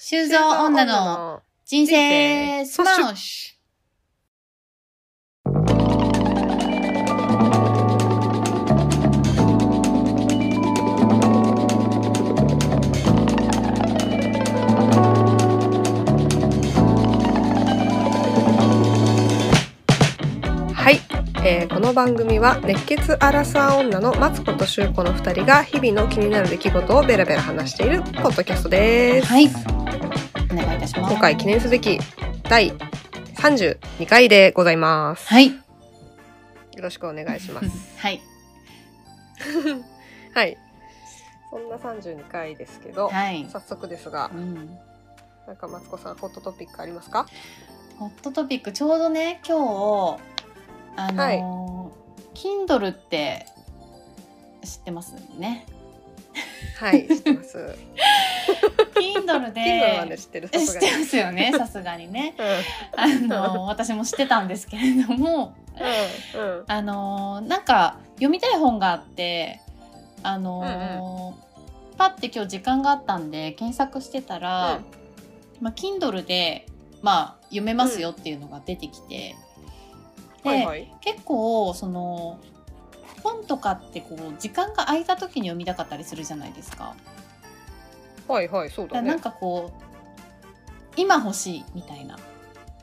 [0.00, 3.58] 修造女の人生スマッシ
[20.72, 21.00] はい、
[21.44, 29.26] えーこの番組は熱血アラサー女のマツコとシュウコの2人が日々の気になる出来事をベラベラ話しているポッドキャストです。
[29.26, 29.87] ュはい。
[30.50, 31.12] お願いいたします。
[31.12, 31.98] 今回記念すべき
[32.44, 32.72] 第
[33.36, 35.26] 32回でございます。
[35.28, 35.48] はい。
[35.48, 35.52] よ
[36.78, 37.68] ろしくお願いします。
[37.98, 38.20] はい。
[40.34, 40.56] はい。
[41.50, 43.46] そんな32回ですけど、はい。
[43.50, 44.78] 早速ですがう、ん。
[45.46, 47.26] なんかマツコさんホットトピックありますか？
[47.98, 50.20] ホットトピック、ちょうどね、今日、
[50.96, 53.44] あのー、Kindle って
[54.64, 55.66] 知ってますね。
[56.78, 57.58] はい、知ってます。
[58.94, 60.76] Kindle で、Kindle はね知ってるさ知。
[60.76, 62.34] ってますよね、さすがにね。
[62.96, 65.54] うんあのー、私も知ってたんですけれども、
[66.34, 69.60] うんうんあのーなんか読みたい本があって
[70.22, 71.48] あのー
[71.98, 74.80] パッて今日時間があったんで検索してたら、
[75.60, 76.66] まあ、Kindle で、
[77.02, 79.34] まあ、読めますよっていうのが出てきて、
[80.44, 80.94] で、はいはい。
[81.00, 82.38] 結構その
[83.22, 86.94] 本とかってこう時間が空いた時に読みたかったりするじゃないですか。
[88.26, 89.00] はいはいそうだね。
[89.00, 89.84] だからなんかこう
[90.96, 92.18] 今欲しいみたいな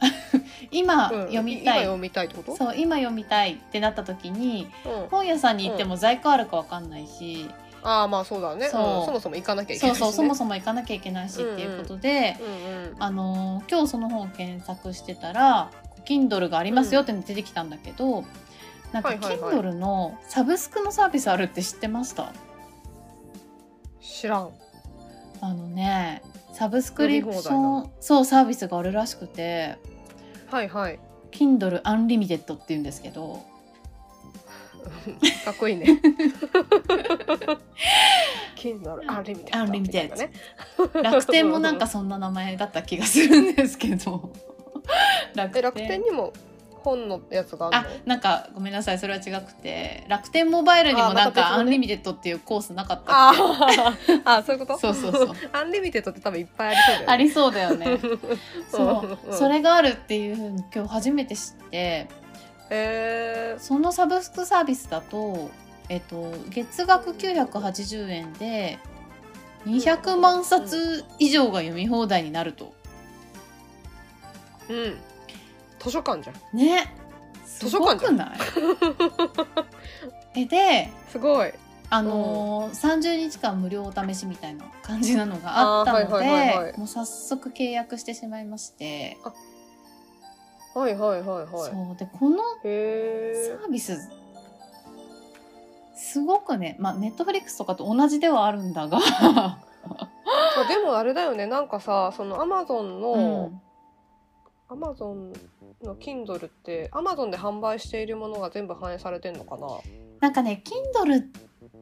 [0.72, 2.56] 今うん読みたい、今読みたいってこと？
[2.56, 7.50] そう今読みたいってなった時にうん本屋さんに行っても在庫あるかわかんないし、
[7.84, 8.68] ああまあそうだね。
[8.70, 10.06] そううんそもそも行かなきゃいけそうないし、ね。
[10.06, 12.96] そうそもそも行かなきゃいけないしっていうことで、うんうん。
[13.00, 15.70] あのー今日その本を検索してたら
[16.06, 18.24] Kindle がありますよって出てきたんだけど、
[18.96, 22.32] なんか Kindle のサブスクのサービスあるって知ってました？
[24.02, 24.52] 知らん。
[25.42, 26.22] あのね
[26.54, 29.76] サブスクリプションそうサービスがあるらしくて
[30.50, 30.98] はいはい。
[31.32, 33.44] Kindle Unlimited っていうんですけど
[35.44, 35.88] かっこいいね。
[38.56, 39.50] Kindle Unlimited。
[39.50, 40.32] Unlimited ね。
[41.04, 44.32] 楽天もなんかそんな名前だった気がするんですけど
[45.36, 46.32] 楽え楽天にも
[46.86, 47.96] 本のやつがああるの？
[48.06, 53.42] なんかごめんなさいそれは違くて楽天モバイルにもなんか、 Unlimited っていうコースなかったっけ？
[53.42, 54.80] あー あ、そういうこと？
[54.80, 55.30] そうそうそう。
[55.52, 56.76] Unlimited って多分いっぱい
[57.08, 57.86] ありそうだよね。
[57.86, 58.30] ありそうだよね
[58.72, 59.50] そう、うんそ。
[59.50, 62.08] れがあるっていうふうに今日初めて知って
[62.70, 65.50] えそのサブスクサービスだと、
[65.90, 68.80] えっと、月額980円で
[69.66, 72.74] 200万冊以上が読み放題になると。
[74.70, 74.98] ー、うん。
[75.86, 76.58] 図書館じゃん。
[76.58, 76.92] ね。
[77.46, 78.16] すご図書館じゃん。
[78.18, 78.26] くな
[80.36, 80.42] い？
[80.42, 81.54] えですごい。
[81.92, 89.18] あのー30日間無料お試しみたいな感じなのがあったのでもう早速契約してしまいまして、
[90.74, 91.48] はいはいはいはい。
[91.48, 94.10] そうでこのへサービス
[95.96, 99.60] すごくねまあネットフリックスとかと同じではあるんだが、 ま
[100.66, 101.46] あ、でもあれだよね。
[101.46, 103.62] なんかさそのアマゾンうのん、
[104.68, 105.32] アマゾン
[105.84, 109.68] の Kindle ってアマゾンで販売しているものが全部反映されてんのかな？
[110.20, 111.26] なんかね Kindle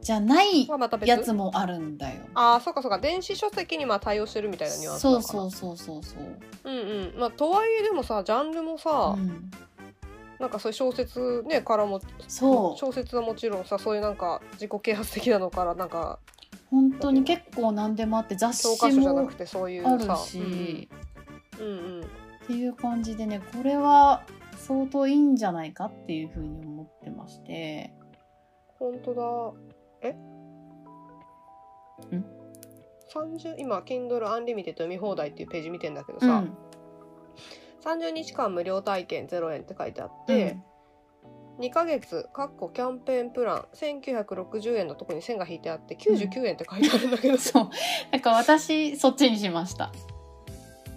[0.01, 0.67] じゃない
[1.05, 2.21] やつもあるんだよ。
[2.33, 2.99] ああそうかそうか。
[2.99, 6.23] 電子書籍にまあ対応してるみたいなニュアンスそうそうそうそうそう。
[6.65, 7.19] うんうん。
[7.19, 9.49] まあとはいえでもさジャンルもさ、うん、
[10.39, 12.77] なんかそういう小説ねからもそう。
[12.77, 16.19] 小説はもちろんさそういうなんか自己啓発的なのからなんか
[16.69, 20.89] 本当に結構何でもあって雑誌も書じゃなくてそういうあさるし、
[21.59, 22.05] うんうん、うんうん
[22.43, 24.23] っていう感じでねこれは
[24.57, 27.93] 相当いいんじゃないかっていうふうに思ってまして。
[28.79, 29.21] 本当だ。
[30.01, 30.11] え？
[32.15, 32.25] ん
[33.13, 36.57] ？30今 Kindle Unlimited 読み放題っていうページ見てんだけどさ、うん。
[37.83, 40.57] 30日間無料体験0円って書いてあって、
[41.59, 47.69] 2ヶ月かっこキャンペーンプラン1960円のとこに線が引いてあって99円って書いてあるんだけど、そう。
[48.11, 49.91] なんか私そっちにしました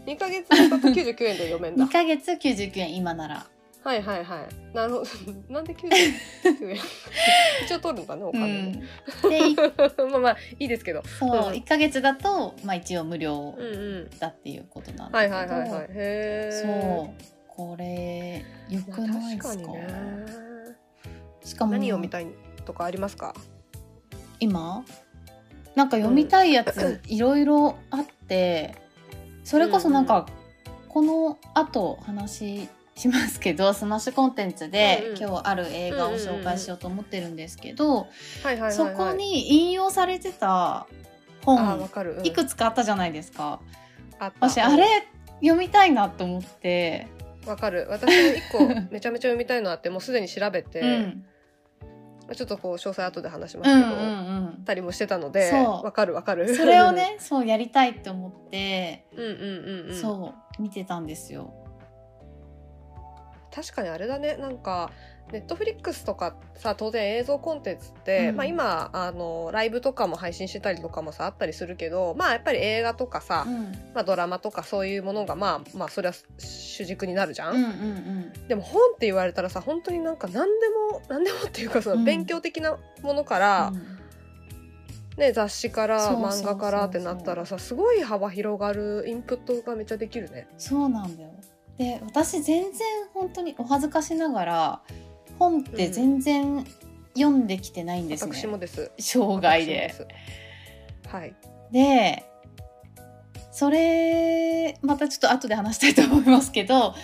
[0.07, 1.85] 2ヶ月だと99円で読めんだ。
[1.85, 3.47] 2ヶ月99円今なら。
[3.83, 4.75] はいはいはい。
[4.75, 5.05] なるほど。
[5.53, 6.77] なんで99円？
[7.67, 8.73] 一応取るんだねおう金
[9.31, 9.49] で。
[9.51, 9.55] い
[10.11, 11.03] まあまあいいですけど。
[11.05, 11.53] そう、うん。
[11.55, 13.71] 1ヶ月だと、まあ、一応無料うんう
[14.11, 15.83] んだっていうことなんだはけど、いはいはいはい。
[15.83, 17.11] へえそう。
[17.49, 19.87] これよまあくないですか,、確かにね。
[21.45, 21.73] しかも。
[21.73, 22.27] 何読みたい
[22.65, 23.35] とかありますか？
[24.41, 24.85] 今？
[25.77, 28.75] なんか読みたいやついろいろあって
[29.47, 30.27] それこそなんか
[30.89, 38.09] この後話しますけど スマッシュコンテンツで、今日ある映画を紹介しようと思ってるんですけど、
[38.73, 40.89] そこに引用されてた
[41.45, 41.89] 本
[42.25, 43.61] いくつかあったじゃないですか。
[44.19, 44.85] あ私あれ
[45.41, 47.07] 読みたいなと思って、
[47.47, 47.87] わかる。
[47.89, 51.25] 私も一個めちゃめちゃ読みたいのあってもうすでに調べて、うん、
[52.35, 54.03] ちょっとこう詳細後で話しまうんうすけど、
[54.61, 54.65] ん。
[54.65, 56.49] たりもしてたのでわかるわかる。
[56.49, 59.95] うんそれをね そうやりたいって思って、うんうんうんうん。
[59.95, 61.55] そう見てたんですよ。
[63.55, 64.91] 確かにあれだねなんか
[65.33, 68.37] ネットフリックスとかさ当然映像コンテンツって、うん。
[68.37, 73.73] まあ、今あのライブとかも配信してたりとかもさあったりするけどまあやっぱり映画とかさ、うん。
[73.95, 82.05] まあ、ドラマとかそういうものがまあまあそれは主軸になるじゃん、うんうんでも本って言われたらさ本当になんか何でも何でもっていうかそのうん。
[82.05, 83.97] 勉強的なものかうら、ん。
[85.17, 90.47] ね、雑誌から漫画からってなったらさすごい幅広がるインプットがめっちゃできるね。
[90.59, 91.31] そうなんだよ。
[91.79, 92.81] で私全然
[93.13, 94.81] 本当にお恥ずかしながら
[95.39, 96.65] 本って全然
[97.15, 98.91] 読んできてないんですね、私もです。
[98.99, 99.95] 生涯で。
[101.09, 101.35] はい。
[101.73, 102.25] で
[103.51, 106.95] それまたちょっと後で話したいと思いますけど、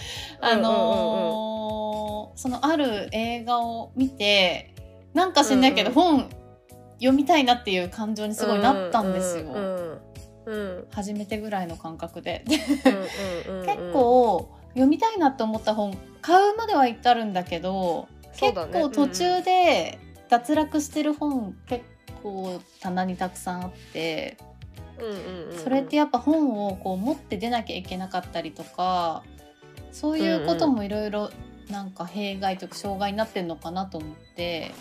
[0.41, 4.75] あのーそのある映画を見て
[5.13, 6.31] なんか知んないけど、うん本
[6.95, 10.01] 読みたいなっていう感情にすごいなったんですよ、
[10.91, 12.45] 初めてぐらいの感覚で。
[12.47, 19.99] 結構読みたいなって思った本買うまでは至るんだけど結構途中で
[20.29, 21.85] 脱落してる本結
[22.23, 24.37] 構棚にたくさんあって
[25.63, 29.23] それってやっぱ本をこう持って出なきゃいけなかったりとか
[29.91, 31.31] そういうこともいろいろ
[31.71, 34.73] なんか弊害とか障害になってんのかなと思って、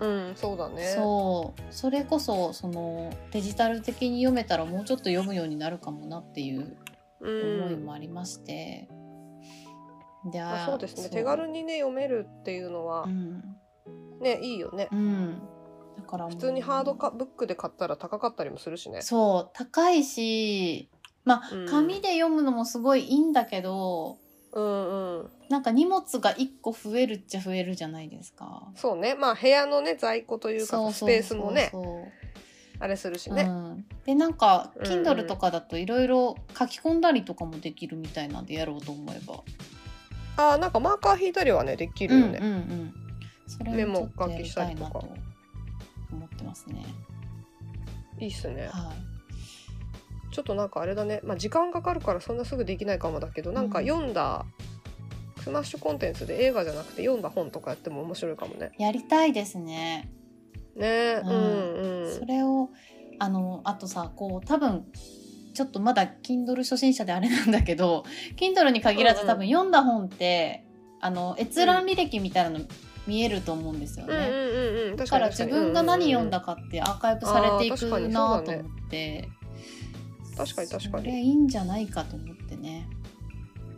[0.00, 0.92] うんそうだね。
[0.94, 1.60] そう。
[1.70, 6.76] それこそそのデジタル的に読めたらもうちょっと読むようになるかもなっていう
[7.20, 7.62] うん。
[7.62, 8.88] 思いもありまして。
[8.90, 9.01] で
[10.24, 11.08] まあ、そうですね。
[11.10, 13.42] 手軽にね読めるっていうのはうん。
[14.20, 14.88] ねいいよね。
[14.92, 15.42] うん、
[15.96, 19.02] だから普通にハードカブックで買ったら高かったりもするしね。
[19.02, 20.90] そう高いし
[21.24, 21.68] まあ、うん。
[21.68, 24.18] 紙で読むのもすごいいいんだけど
[24.52, 25.30] うんうん。
[25.48, 28.70] なんか荷物が1個増えるっちゃ増えるじゃないですか。
[28.76, 29.14] そうね。
[29.14, 31.72] まあ部屋のね在庫というかスペースもね
[32.78, 39.42] あれするしね、うん、でなんか Kindle とかだといろいろ書き込んだりとかもできるみたいなんでやろうと思えば。
[40.36, 42.94] あーなんかマーカー引いたりはねできるよね、うんうんうん、
[43.46, 45.08] それメモ書きしたりとと
[46.12, 46.84] 思ってますね。
[48.18, 48.68] いいっすね。
[48.72, 50.34] はい。
[50.34, 53.86] ちょっとなんかあれだね、まあ、時間かかるからそんなすぐできないかもだけど、なんかうん。
[53.86, 54.46] 読んだ
[55.40, 58.72] スマッシュコンテンツで映画じゃなくて読んだ本とかやっても面白いかもね。
[58.78, 60.10] やりたいですね。
[60.76, 62.04] ねううんん。
[62.04, 62.18] うん。
[62.18, 62.70] それを
[63.18, 64.86] あのあとさこう多分
[65.52, 68.04] ちょっとまだ Kindle 初心者であれなんだけど
[68.36, 70.64] Kindle に限らず多分読んだ本って
[71.00, 72.64] あの閲覧履歴みたいなの
[73.06, 74.14] 見えると思うんですよね。
[74.14, 79.28] うんうんだから自分が何読んだかってアーカイブされていくなと思って。
[80.36, 82.88] 確かに確かにそれいいんじゃないかと思ってね。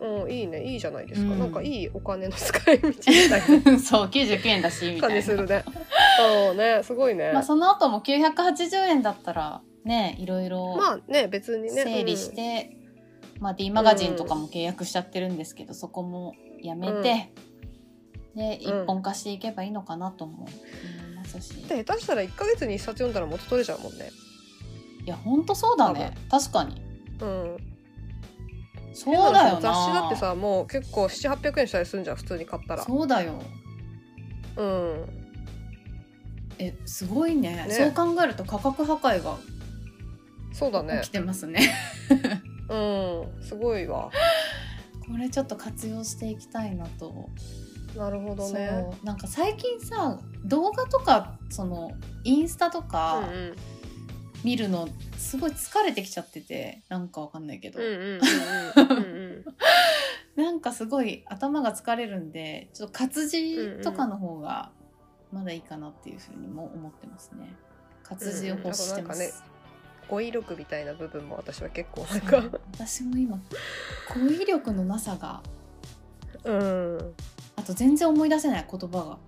[0.00, 5.08] うんいいねいいじゃないですか、うんなんかいいお金の使い道みたいな そう99円だしみたいな。
[5.08, 5.64] 感じするね。
[6.18, 7.32] そうねすごいね。
[7.32, 12.76] まあその後も980円だったらねいろいろまあね別にね整理して、
[13.40, 17.32] まあ D マガジンとかも契約しちゃってるんですけど、そこもやめて、
[18.34, 20.52] で一本化していけばいいのかなとも思い
[21.16, 21.69] ますし、うん。
[21.69, 24.10] で下手したら1か月に1冊読んだら元取れちゃうもんね。
[25.04, 26.14] いやほんとそうだね。
[26.31, 26.82] 確かに。
[27.20, 27.56] うん、
[28.94, 29.60] そうだよな。
[29.60, 32.82] 雑誌だってさもう結構700800円したりするんじゃん普通に買ったら。
[32.82, 33.43] そうだよ。
[34.56, 35.06] うん。
[36.58, 37.67] えすごいね。
[37.69, 37.74] ね。
[37.74, 39.36] そう考えると価格破壊が
[40.55, 41.01] そうだね。
[41.03, 41.75] 起きてますね。
[42.70, 43.43] うん。
[43.43, 44.11] すごいわ。
[45.06, 47.29] これちょっと活用していきたいなと。
[47.96, 48.70] なるほどね。
[48.70, 49.06] そう。
[49.06, 51.93] なんか最近さ動画とかその
[52.23, 53.56] インスタとかうん
[54.44, 58.20] 見るのすごい疲れてきちゃっててなんかわかんないけど、うんうんうん
[58.77, 59.44] うんうん
[60.37, 64.70] なんかすごい頭が疲れるんでちょっと活字とかの方が
[65.32, 67.56] まだいいかなっていうふうにも思ってますね。
[68.03, 69.54] 活字を欲してます、うんうん
[70.08, 73.41] 語彙力みたいな部分も私は結構なんか私も今語
[74.31, 75.41] 彙力のなさが
[76.44, 77.15] うん。
[77.56, 79.19] あと全然思い出せない言葉が。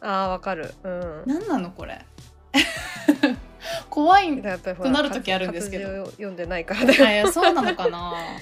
[0.00, 0.74] あーわかる。
[0.84, 1.22] うん。
[1.26, 2.04] 何なのこれ。
[3.88, 6.06] 怖いんやっぱりほとなる時あるんですけど。
[6.06, 8.14] 読んでないからだよ そうなのかな。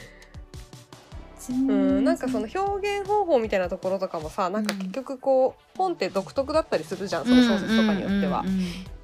[1.51, 8.41] うん、なんかその表現方法みたいなところとかもさなんか結局こう本って独特だったりするじゃんその小説とかによっては。
[8.41, 9.00] うんうんうんうん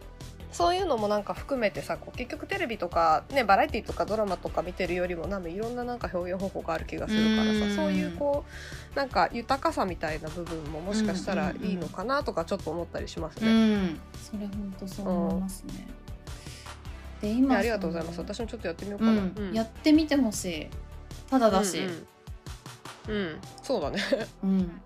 [0.57, 7.71] そういうのもなんか含めてさ結局テレビとか、ね、バラエティとかドラマとか見てるよりもなんかいろんななんか表現方法がある気がするからさ、うん。
[7.71, 8.47] そういうこ
[8.95, 13.53] うなんか豊かさみたいな部分ももしかしたらいいのかなとかちょっと思ったりしますうね。
[13.53, 15.87] ん、それ本当そう思いますね。
[17.21, 18.19] で今ありがとうございます。
[18.21, 19.53] 私もちょっとやってみようかな、うん。
[19.53, 20.69] やってみてほしい。
[21.29, 23.21] ただだし、うんうん。
[23.21, 23.41] うん。
[23.63, 23.99] そうだね。
[24.43, 24.81] うん。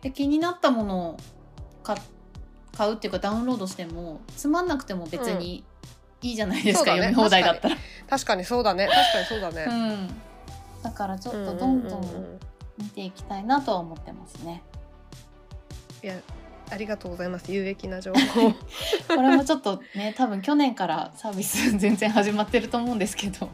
[0.00, 1.16] で気になったものを
[1.84, 1.96] 買
[2.82, 5.62] 買うっていうかダウンロードしてもつまんなくても別に
[6.20, 7.14] いいじゃないですか、そうだね。
[7.14, 7.76] 読み放題だったら。
[8.08, 8.44] 確かに。
[8.44, 8.88] そうだね。
[8.88, 12.38] 確かにそうだね、うん、だからちょっとどんどん
[12.78, 14.64] 見ていきたいなとは思ってますね。
[16.02, 16.14] いや
[16.70, 17.52] ありがとうございます。
[17.52, 18.50] 有益な情報。
[19.14, 23.48] これもちょっとね多分去年からサービス全然始まってると思うんですけど。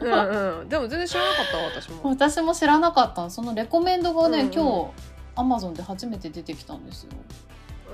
[0.00, 0.68] うんうん。
[0.68, 2.00] でも全然知らなかったわ私も。
[2.02, 3.30] 私も知らなかった。
[3.30, 4.52] そのレコメンドがね、うんうん。
[4.52, 7.10] 今日アマゾンで初めて出てきたんですよ。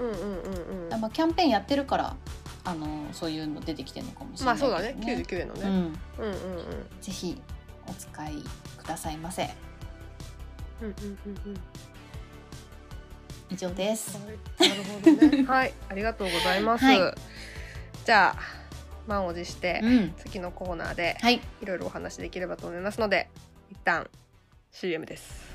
[0.01, 1.01] うんうんうんうん。
[1.01, 2.17] まあ、キャンペーンやってるから
[2.65, 4.97] あのそういうの出てきてるのかもしれないけど、まあそうだね。
[5.01, 6.35] 99円のね、うん、うん、うんうん。
[7.01, 7.41] ぜひ
[7.87, 8.43] お使い
[8.79, 9.49] くださいませ。
[10.83, 10.95] うんうん
[11.27, 11.61] うんうん。
[13.51, 14.19] 以上です。
[14.19, 14.69] はい。
[14.69, 15.45] なるほどね。
[15.49, 15.75] はい。
[15.89, 17.15] ありがとうございます、はい。
[18.05, 18.61] じゃあ
[19.07, 21.41] 満を持して、うん、次のコーナーではい。
[21.61, 23.29] いろいろお話できればと思いますので
[23.71, 24.09] 一旦
[24.71, 25.50] CM です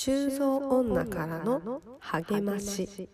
[0.00, 3.08] 修造女からの励まし。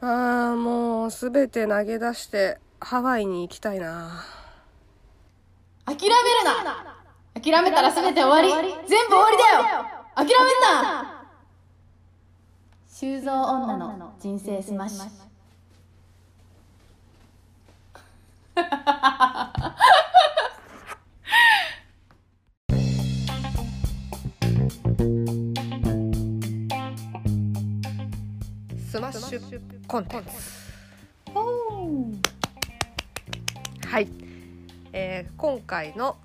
[0.00, 4.24] あーもうすべて投げ出してハワイに行きたいな。
[5.84, 6.14] 諦める
[6.64, 6.96] な。
[7.34, 8.48] 諦めたら全て終わり。
[8.88, 9.84] 全部終わりだよ。
[10.14, 11.26] 諦めんな。
[12.88, 15.10] 修造女の人生スマッシュ
[28.96, 30.30] スマッシュコンテンツ
[33.86, 34.08] はい、
[34.94, 36.16] えー今回の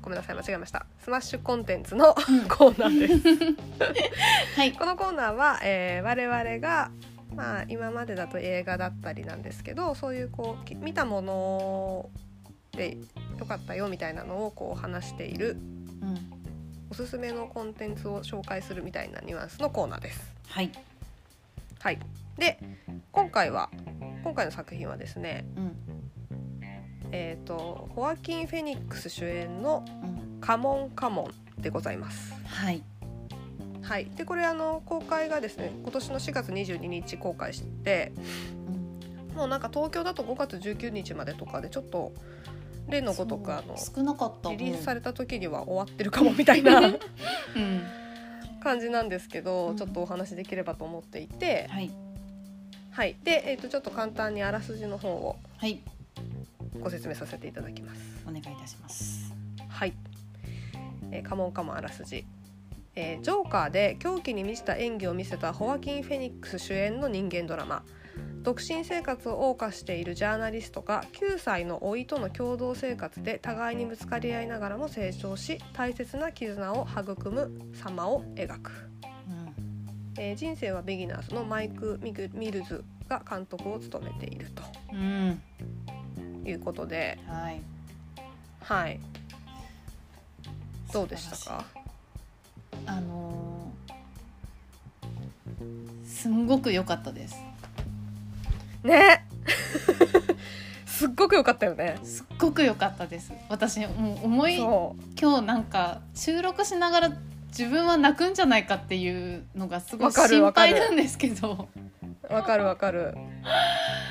[0.00, 0.86] ごめんなさい間違えました。
[1.02, 4.54] スマッシュコンテンツのコーナーです。
[4.56, 4.72] はい。
[4.74, 6.92] このコーナーは、えー我々が
[7.34, 12.10] まあ今までだと映画だったりなんですけどそういうこうき見たもの
[12.76, 12.96] で
[13.40, 15.56] よかったよみたいなのをこう話している
[16.00, 16.30] うん。
[16.90, 20.32] おすすめのコンテンツを紹介するみたいなニュアンスのコーナーです。
[20.46, 20.70] はい
[21.84, 21.98] はい、
[22.38, 22.58] で
[23.12, 23.68] 今回は
[24.22, 25.76] 今回の作品はですね、うん。
[27.12, 32.32] えー、とホアキン・フェニックス主演のうん「カモンカモン」でございます。
[32.46, 32.82] はい。
[33.82, 38.12] はい、でこれあの公開がですね今年の4月22日公開して
[39.30, 39.36] うん。
[39.36, 42.14] もうなんか東京だと5月19日までとかでちょっと
[42.88, 46.80] 例のごとくあの少なかったリリースされれた時には終わってるかもみたいな。
[46.80, 46.92] う
[47.60, 48.03] ん
[48.64, 49.76] 感じなんですけど、うん。
[49.76, 51.90] ちょっとお話しできればと思っていて、はい。
[52.90, 55.80] はい、で、えー、とちょっと簡単にあらすじの方をはい。
[56.80, 58.00] ご説明させていただきます。
[58.26, 59.32] お願いいたします。
[59.68, 59.94] はい、
[61.10, 62.24] えーカモンカモンあらすじ、
[62.94, 67.82] えージョーカーで狂気に満ちた演技を見せたホアキン・フェニックス主演の人間ドラマ
[68.44, 78.70] 独身生活を謳歌しているジャーナリストが9歳の老いとの共同生活で互いにぶつかり合いながらも成長し大切な絆を育む様を描く、
[79.30, 80.22] うん。
[80.22, 84.48] えー人生はビギナーズのマイク・ミグミルズが監督を務めている
[84.92, 85.42] うん。
[86.44, 87.18] ということで。
[87.26, 87.60] はい。
[88.60, 89.00] はい。
[90.92, 91.64] どうでしたか？
[92.86, 97.36] あのーすんごく良かったです
[98.84, 99.26] ね。
[100.86, 101.98] すっごく良かったよね。
[102.04, 103.32] すっごく良かったです。
[103.48, 107.10] 私もう思いそ今日なんか収録しながら
[107.48, 111.68] 自分は泣くんじゃないかっていうのがすごい心配なんですけど、
[112.28, 113.16] うわかるわかる。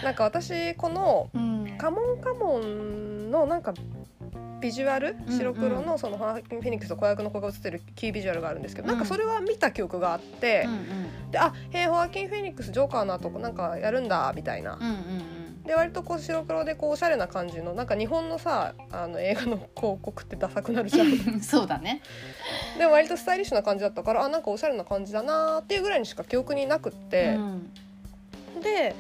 [0.04, 3.74] なんか私このうん「カモンカモン」のなんか
[4.62, 5.16] ビジュアル？
[5.28, 8.94] うん白黒のそのホアキン・フェニックスと子役の子が映ってるキービジュアルがあるんですけど、うん。
[8.94, 11.32] なんかそれは見た記憶があってうん、うん。
[11.32, 21.40] であへえホアキン・フェニックスジョーカーの後なんかやるんだみたいな、うんうんで割とこう白黒でこうおしゃれな感じのなんか日本のさあの映画の広告ってダサくなるじゃんうん。
[21.40, 22.02] そうだね。
[22.78, 27.74] でも割とスタイリッシュな感じだったからあなんかおしゃれな感じだなーっていうぐらいにしか記憶になくって、うん。
[28.62, 28.94] で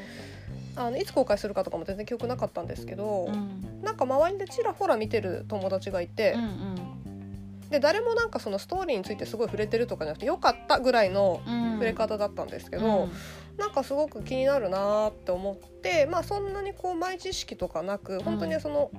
[0.75, 11.63] あのいつ公開するかとかも全然記憶なかったんですけど、うんなんか周りでちらほら見てる友達がいてう、んで誰もなんかそのストーリーについてすごい触れてるとかじゃなくてよかったぐらいのうん。
[11.74, 13.10] 触れ方だったんですけけど、
[13.58, 18.89] なんかすごく気になるなーって思ってまあそんなにこう前知識とかなく本当にその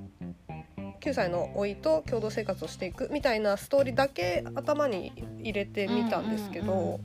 [1.00, 7.00] 9歳の老いと共同生活をしていくみたいなストーリーだけ頭に入れてみたんですけど、うんうんうん。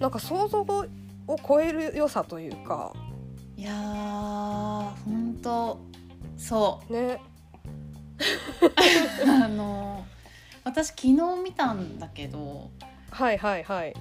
[0.00, 0.86] なんか想像を
[1.46, 2.92] 超える良さというか
[3.62, 3.76] いやー
[5.04, 5.78] 本当
[6.36, 6.92] そう。
[6.92, 7.20] ね。
[9.24, 10.04] あの
[10.64, 11.12] 私昨日
[11.44, 12.72] 見たんだけど
[13.12, 13.94] はいはいはい。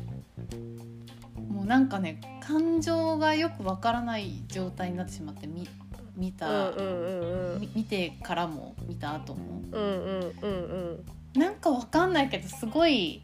[1.47, 5.69] もうなんかね感情がよくわからない状態になってしまって見
[6.15, 7.61] 見うんた、うんうんうん。
[7.61, 9.61] み見てからも見た後も。
[9.71, 10.47] うんうんう
[11.37, 13.21] んなんかわかんないけどすごい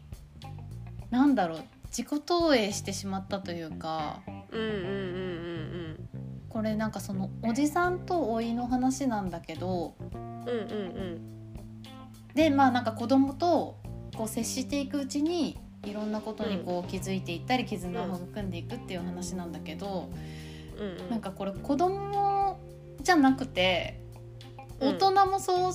[1.10, 4.20] なんだろう自己投影してしまったというか。
[4.52, 5.27] うんうんうんうん
[6.58, 10.54] これなんかそのおじさんと老いの話なんだけどうんうんう
[12.34, 12.34] ん。
[12.34, 13.76] でまあなんか子供と
[14.16, 20.10] こう接していくうちにいろんなことにこう気づいていったり絆を育んでいくっていう話なんだけど、
[20.76, 21.10] うんうん。
[21.10, 22.58] なんかこれ子供
[23.02, 24.00] じゃなくて
[24.80, 24.96] うん。
[24.96, 25.72] 大人もそう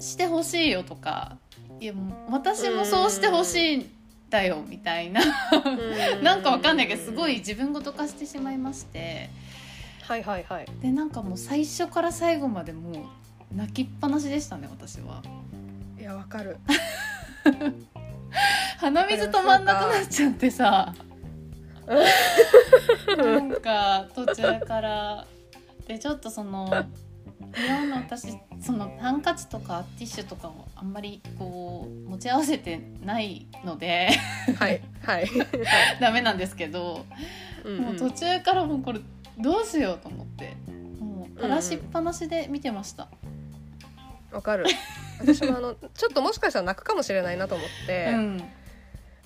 [0.00, 1.38] してほしいよとか、
[1.78, 1.94] いや
[2.32, 3.90] 私もそうしてほしいん
[4.28, 5.20] だよみたいな、
[6.20, 9.30] なんかわかんないけどすごい自分ごと化してしまいまして
[10.06, 10.66] はいはいはい。
[10.80, 15.20] でなんかもう最初から最後までもう泣きっぱなしでしたね私は。
[15.98, 16.58] いやわかる。
[18.78, 20.94] 鼻水止まんなくなっちゃってさ。
[23.16, 25.26] なんか途中から。
[25.88, 26.66] でちょっとその
[27.56, 28.28] いろんな私
[28.60, 34.10] そのハンカチとかティッシュとかをあんまりこう持ち合わせてないので。
[34.56, 35.28] はいはい。
[36.00, 37.04] ダメなんですけど、
[37.64, 39.00] もう途中からもうこれ
[39.38, 40.56] どうしようと思って
[41.00, 43.08] もう垂らしっぱなしで見てました。
[44.32, 44.66] わかる。
[45.20, 48.44] 私もあのちょっともしかしたら泣くかもしれないなと思って、うん。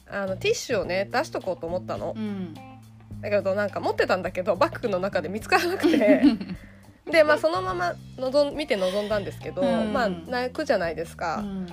[0.09, 2.15] あのティッシュをね出しとこうと思ったの。
[2.17, 2.55] うん。
[3.21, 6.23] だけどなんか持ってたんだけどバッグの中で見つからなくて。
[7.11, 9.93] でまあそのままのぞん見て臨んだんですけど、うん。
[9.93, 11.67] まあ泣くじゃないですうか、ん。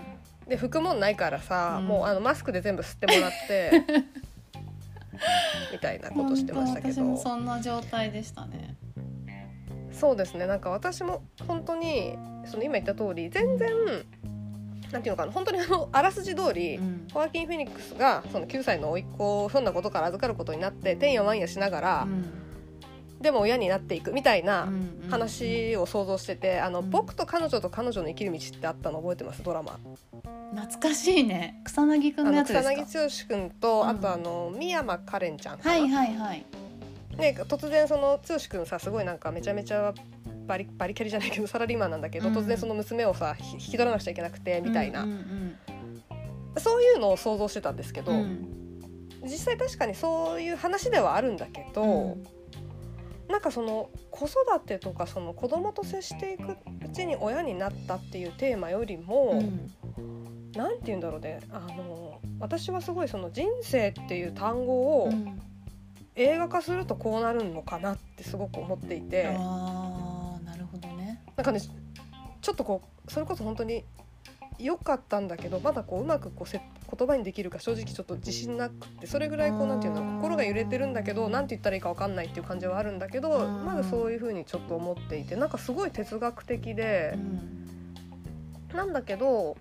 [0.47, 1.87] で拭くもんないからさ、うん。
[1.87, 3.83] もうあのマスクで全部吸ってもらって
[5.71, 7.17] みたいなことしてましたけど。
[7.17, 8.75] そんな状態でしたね。
[9.91, 10.45] そうですね。
[10.45, 13.71] なんか私も本当にその今言った通り全然
[14.91, 17.07] なんていうのかな本当にあのあらすじ通り、うん。
[17.11, 22.46] ホアキン・フェニックスがその9歳の甥っ子をひょんなことから預かることになっててんやわんやしながら、うん
[23.21, 26.89] でも親になっていくみたいなうんうん話を想像してて「あのうん。
[26.89, 29.41] 僕と彼女と彼女の生きる道」ってあったの覚えてます？
[29.41, 29.79] ドラマ。
[30.55, 31.61] 懐かしいね。
[31.65, 32.85] 草薙くんあののやつですか？
[32.85, 33.87] 草薙剛君と、うん。
[33.89, 36.45] あとあの三山カレンちゃんはいはいはい。
[37.17, 39.93] ね、突然その剛君さすごいなんかめちゃめちゃ
[40.45, 42.37] バリバリキャリじゃないけどサラリーマンなんだけど、うん。
[42.37, 45.09] 突然その娘をさひ引き取らなくちゃいけなくてみたいな、うん。
[45.11, 45.55] うん
[46.59, 48.47] そういうのを想像してたんですけど、うんうん。
[49.23, 52.23] 実際確かにそういう話ではあるんだけど、うん
[53.29, 59.41] なんかその子育てとかその子供と接していくうちに親になったっていうテーマよりも、
[59.97, 60.51] うん。
[60.53, 61.39] なんて言うんだろうね。
[61.51, 65.41] あの私はすごいその人生っていう単語をうん。
[66.15, 69.27] 映画化するとこうなるのかなってすごく思っていて。
[69.37, 71.23] あーなるほどね。
[71.35, 71.61] なんかね
[72.41, 73.83] ちょっとこうそれこそ本当に
[74.57, 87.57] 良かったんだけどまだこううまくこうせ言葉にできるか正直ちょっと自信なくってそれぐらいこうなんていうの心が揺れてるんだけどなんて言ったらいいか分かんないっていう感じはあるんだけどまだそういうふうにちょっと思っていてなんかすごい哲学的でうん。
[88.75, 89.57] なんだけど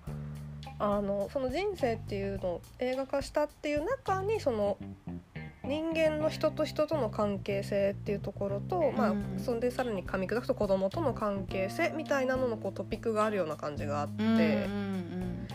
[0.78, 4.76] あのその人生っていうのを映画化したっていう中にその
[5.64, 14.22] 人間の人と人との関係性っていうところと、まあうんそんでさらに噛み砕くと子供との関係性みたいなののこうトピックがあるような感じがあって。
[14.22, 15.48] うんうんうん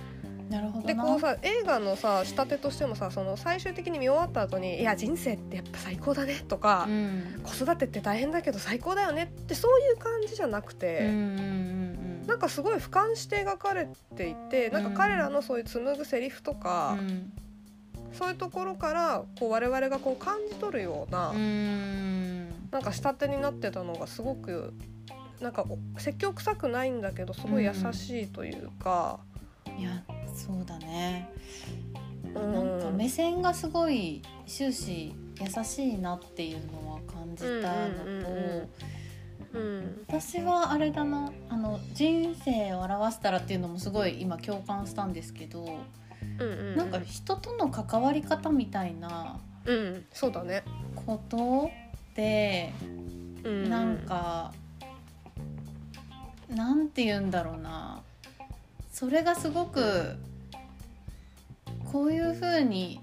[0.52, 0.94] なるほどな。
[0.94, 7.42] でこうさ映画のさ仕立てとしてもさその最終的に見終わった後に「いや人生ってやっぱ最高だね」とか、うん。
[7.44, 11.18] 子育てって大変だけど最高だよね」ってそういう感じじゃなくて、うんうんう
[11.58, 17.34] んなんかすごい俯瞰して描かれていてなんか彼らのそういう紡ぐセリフとか、うん。
[18.14, 22.48] そういうところからこう我々がこう感じ取るような、うん。
[22.70, 24.74] なんか仕立てになってたのがすごく
[25.42, 29.20] なんかお説教臭くないんだけどすごい優しいというか。
[29.78, 30.04] いや
[30.34, 31.30] そうだね。
[32.36, 32.54] うん。
[32.54, 38.70] なんか目線がすごい終始優しいなっていうのは感じたのと、うんうんうん
[39.54, 46.78] うん私はあれだなあの人生を表したらっていうのもすごい今共感したんですけど、うんうん。
[46.78, 50.06] なんか人との関わり方みたいなうん。
[50.14, 50.64] そうだね、
[50.96, 51.70] こと
[52.16, 52.72] で
[53.44, 53.70] うん。
[53.70, 54.54] なんか、
[56.50, 58.02] なんて言うんだろうな
[58.92, 60.16] それがすごく
[61.92, 63.02] こういう風に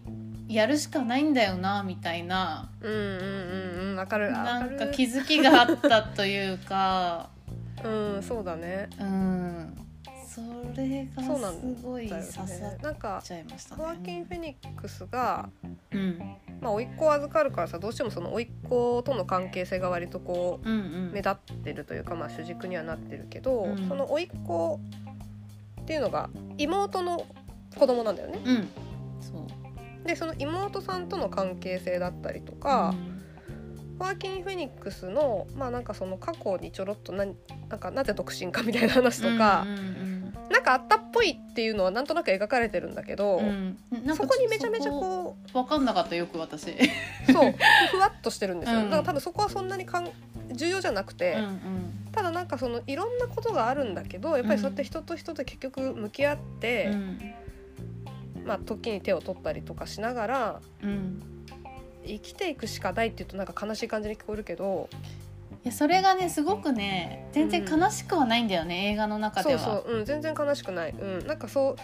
[0.49, 2.71] やるしかないんだよなみたいな。
[2.81, 7.31] うんうんうんうんわかるなんか気づきがあったというか。
[7.85, 8.89] うんそうだね。
[8.99, 9.75] うん。
[10.27, 10.41] そ
[10.77, 13.83] れがすごい刺さっねなんかちゃいましたね。
[13.83, 15.49] ホアキン・フェニックスが
[15.91, 16.19] うん。
[16.61, 21.09] まあ甥っ子を預かるからさどうしてもその甥っ子との関係性が割とこうんうん。
[21.09, 23.89] う目立ってるというか、まあ、主軸にはなってるけど、うん。
[23.89, 24.81] その甥っ子
[25.89, 27.25] っていうのが妹の
[27.75, 28.41] 子供なんだよね。
[28.45, 28.69] うん。
[29.23, 30.07] そう。
[30.07, 32.95] でその妹さんとの関係性だったりとか、
[33.99, 37.25] ホアキン・フェニックスのまあなんかその過去にちょろっとな
[37.71, 40.19] なんかなぜ独身かみたいな話とか、うんうん
[40.51, 43.77] なんかあったっぽいっていうのはなんとなく描かれてるんだけど、うん。
[44.15, 46.75] そこにめちゃめちゃこう分かんなかったよく私。
[47.31, 47.55] そう
[47.91, 48.91] ふわっとしてるんですよ、うん。
[48.91, 50.09] だから多分そこはそんなにかん
[50.53, 57.19] 重要じゃなくて、うんうんただなんかそのいろんなことがあるんだけどやっぱりそうやって人と人と結局向き合って、うん。
[58.45, 61.23] まあ時に手を取ったりとかしながらうん。
[62.05, 64.89] 生きていくしかないっていうとなんか悲しい感じに聞こえるけど
[65.63, 69.61] いやそれがねすごくね全然悲しくはないんだよね、映画の中では。
[69.61, 71.77] そうそう、うん、全然悲しくない、うん、なんかそう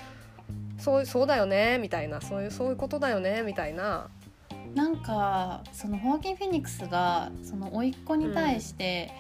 [0.82, 2.20] そうそうだよねみたいな。
[2.20, 4.08] そういうそういうことだよねみたいな。
[4.74, 9.12] なんかそのホアキン・フェニックスがその甥っ子に対して、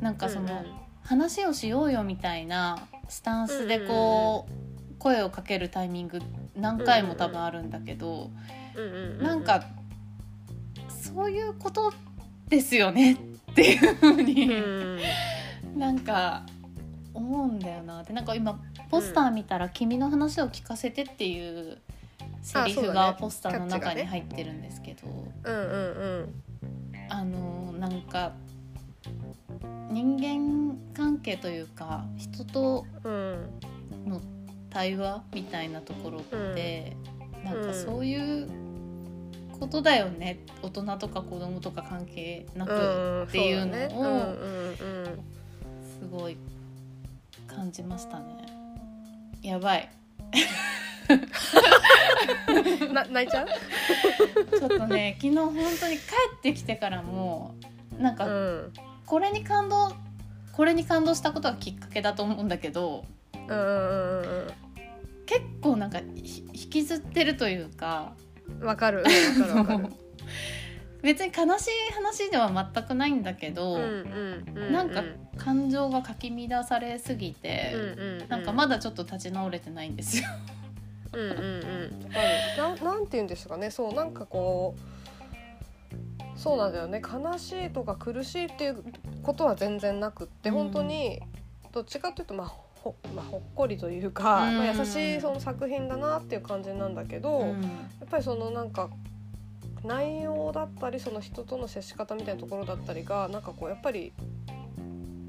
[0.00, 0.64] なんかその、
[1.02, 6.20] 話をしようよみたいなスタンスでこう、声をかけるタイミング
[6.54, 8.30] 何回も多分あるんだけど、
[8.76, 9.22] うんうんうんうん。
[9.22, 9.64] なんか
[10.88, 11.92] そういうこと
[12.48, 13.16] ですよねっ
[13.54, 14.98] ていうふううに、ん。
[15.76, 16.44] なんか
[17.14, 18.12] 思うんだよなって。
[18.12, 21.78] なんか今ポスター見たら「君の話を聞かせて」っていう
[22.42, 25.08] セリフがポスターの中に入ってるんですけど、
[25.44, 26.42] うんうんうん。
[27.08, 28.32] あのなんか
[29.90, 33.60] 人間関係というか人とうん
[34.06, 34.20] の
[34.70, 36.22] 対話みたいなところっ
[36.54, 36.96] て、
[37.44, 38.48] なんかそういう
[39.58, 40.38] ことだよね。
[40.62, 44.36] 大人とか子供とか関係なくうんっていうのを
[46.00, 46.36] すごい
[47.48, 48.46] 感じましたね。
[49.42, 49.90] やばい。
[51.08, 53.48] う んな 泣いちゃう？
[54.58, 56.02] ちょっとね昨日本当に帰
[56.38, 57.54] ってきてからも
[57.98, 58.72] なんかうん
[59.10, 59.92] これに感動
[60.52, 64.46] これに感動したことがきっかけだと思うんだけどうんうんうん
[65.26, 68.12] 結構なんかひ引きずってるというか
[68.46, 69.02] うんわかる。
[69.04, 69.94] うんわかるわかる。
[71.02, 73.84] 別に悲しい話では全くないんだけど、うんう
[74.54, 75.02] んうんなんか
[75.38, 78.28] 感情がかき乱されすぎて、うんうんうん。
[78.28, 80.28] なんかまだちょっと立ち直れてないんですよ。
[81.14, 82.04] うんうんうん。
[82.04, 83.70] わかるなんなんて言うんですかね。
[83.72, 84.99] そうなんかこう
[86.40, 87.02] そうなんだよね。
[87.02, 88.82] 悲しいとか苦しいっていう
[89.22, 90.54] ことは全然なくって、うん。
[90.54, 91.20] 本当に
[91.70, 94.56] どっちかというとまあほ,、まあ、ほっこりというか、うん。
[94.56, 97.46] まあ、優しいその作品だなっていう感じなんだけど、や
[98.06, 98.88] っぱりそのなんか
[99.84, 104.14] 内容だったりその人との接し方みたいなところだったりがなんかこうやっぱり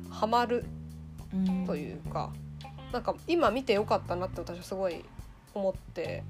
[0.09, 0.63] ハマる
[1.33, 1.65] うん。
[1.65, 2.31] というか、
[2.93, 5.03] なんか今見てよかったなって私はすごい
[5.53, 6.23] 思って。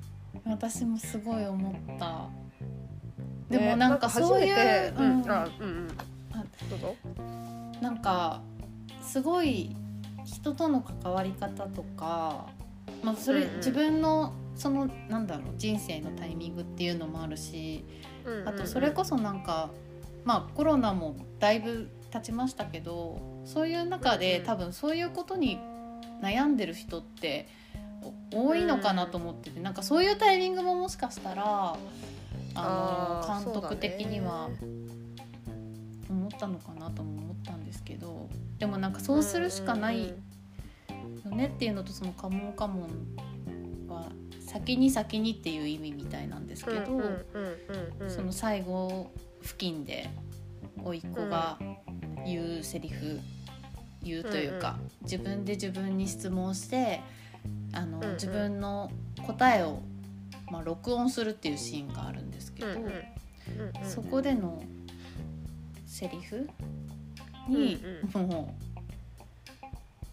[0.46, 2.41] 私もすごい思った。
[3.52, 5.22] ねでもなんかそういう、ううん。
[5.22, 5.88] うんうん。
[7.82, 8.42] なんか
[9.02, 9.76] すごい
[10.26, 12.48] 人との関わり方とか、
[13.04, 13.58] まあ、それ、うんうん。
[13.58, 17.84] 自分のそのなんだろう人生のタイミングっていうのもあるし
[18.46, 19.72] あとそれこそなんか、
[20.24, 24.46] まあコロナもだいぶ経ちましたけどそういう中で、うんうん。
[24.46, 25.60] 多分そういうことに
[26.22, 27.48] 悩んでる人って
[28.32, 31.76] お多いのかなと思ってて、なんかそういうタイミングももしかしたら
[32.56, 34.50] あの監督的には
[36.10, 44.12] 思ったのかなとも思ったんですけどでもなんかそうするしかないよねっていうのとその「カモンカモン」は
[44.42, 47.02] 先に先にっていう意味みたいなんですけど、
[48.10, 49.10] その最後
[49.42, 50.10] 付近で
[50.84, 51.58] 甥っ子が
[52.26, 53.20] 言うセリフ、
[54.04, 57.02] 言うというか、自分で自分に質問して
[57.74, 58.92] あの、自分の
[59.26, 59.82] 答えを、
[60.52, 62.70] まあ、録音するっていうシーンがあるんですけど、
[63.84, 64.62] そこでの
[65.86, 66.50] セリフ
[67.48, 67.82] に、
[68.14, 68.64] うんもう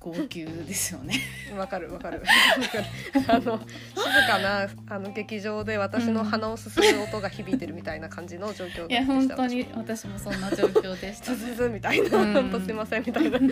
[0.00, 1.16] 号泣ですよね。
[1.56, 2.20] わかるわかる。
[2.20, 2.32] わか
[2.78, 2.84] る
[3.28, 9.36] あの静かなあの劇場で私の鼻をすする音が響いてるみたいな感じの状況いやでした。
[9.36, 12.16] 本当に私もそんな状況でした、ズズズみたいな。
[12.16, 12.32] うん。
[12.32, 13.38] 本当すいませんみたいな。
[13.38, 13.42] い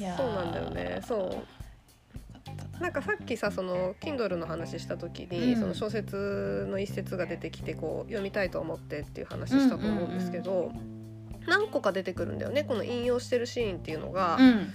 [0.00, 0.16] やー。
[0.16, 1.02] そうなんだよね。
[1.06, 1.57] そう
[2.80, 5.60] なんかさっきさその Kindle の話した時に、うん。
[5.60, 10.72] その小説の一節が出てきてこう読みたいと思ってっていう話したと思うんですけど、
[11.46, 14.36] 何個か出てくるんだよねこの引用してるシーンっていうのが。
[14.38, 14.72] うん、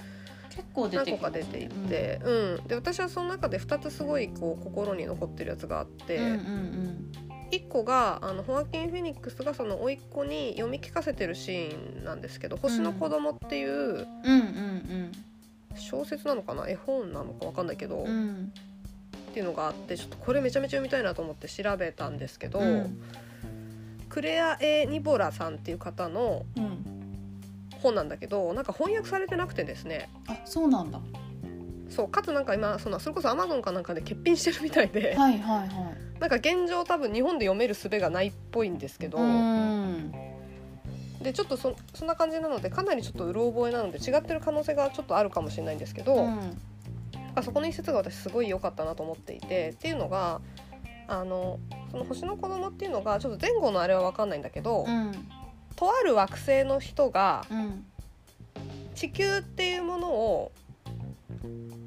[0.49, 2.67] 結構出何てきます個か出ていて、うん。
[2.67, 7.11] で私はその中で2つすごいこう心に残ってるやつがあって、うんうん
[7.53, 15.11] 1個があのホアキン・フェニックスがその甥っ子に読み聞かせてるシーンなんですけど「星の子供っていううんうんうん
[15.75, 18.53] 小説なのかな絵本なのか分かんないけど、うんうん。
[19.31, 23.01] っていうのがあってちょっとこれめちゃめちゃ読みたいなと思って調べたんですけど、うん。
[24.09, 26.85] クレア・エ・ニボラさんっていう方のうん。
[27.81, 30.09] 本なんだけどなんか翻訳されてなくてですね。
[30.27, 31.01] あそうなんだ。
[31.89, 35.69] そうかつなんか今そのそれこそアマゾンかなんかで欠品してるみたいではいはいはい。
[36.19, 40.13] なんか現状多分日本で読める術がないっぽいんですけど、うん
[41.23, 46.57] でちょっとそそんな感じなのでかなりちょっとうろ覚えなので違ってる可能性がちょっとあるかもしれないんですけど、うん。
[47.35, 50.39] あそこの一節が私すごい良かったなと思っていてっていうのが
[51.07, 51.59] あの
[51.89, 55.11] その星の子供っていうのがちょっと前後のあれは分かんないんだけど、うん。
[55.75, 57.85] とある惑星の人がうん。
[58.95, 60.62] 地球っていうものをうん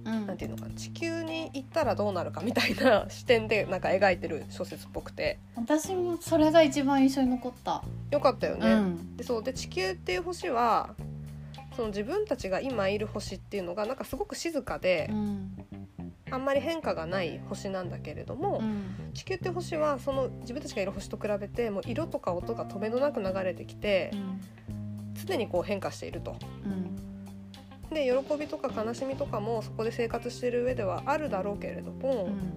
[0.04, 0.74] なんていうのかな。
[0.74, 5.38] 地球に行ったらどうなるかみたいな 視点でなんか描いてる小説っぽくて。
[5.56, 8.72] 私もそれが一番印象に残った、よかったよね。
[8.72, 9.16] うん。
[9.16, 9.42] でそう。
[9.42, 10.94] で地球っていう星は
[11.74, 15.56] その自分たちが今いる星っていうのがなんかすごく静かでうん。
[16.28, 19.12] あんまり変化がない星なんだけれども、うん。
[19.14, 24.40] 地球っていう星はその自分たちがいる星と比べてもう色とか音が止めどなく流れてきてうん。
[25.26, 26.36] 常にこう変化していると。
[27.90, 32.52] うんで喜びとか悲しみとかもそこで生活してる上ではあるだろうけれども、うん。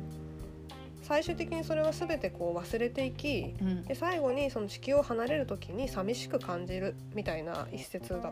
[1.03, 3.83] 最終的にそれは全てこう忘れていきうん。
[3.83, 8.29] で最後にその地球を離れる時に寂しく感じるみたいな一節だった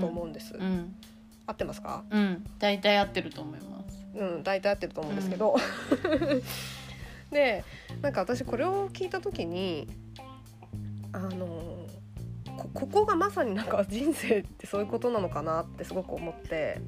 [0.00, 0.54] と思うんです。
[0.54, 0.94] うん。
[1.46, 2.04] 合ってますか？
[2.10, 2.44] うん。
[2.58, 4.04] 大体合ってると思います。
[4.14, 4.42] うん。
[4.42, 5.56] 大体合ってると思うんですけど、
[7.32, 7.64] で
[8.02, 9.88] なんか私これを聞いた時に
[11.12, 11.77] あの
[12.78, 16.80] こここがまさになんか人生ってそういうことなのかなってすごく思って。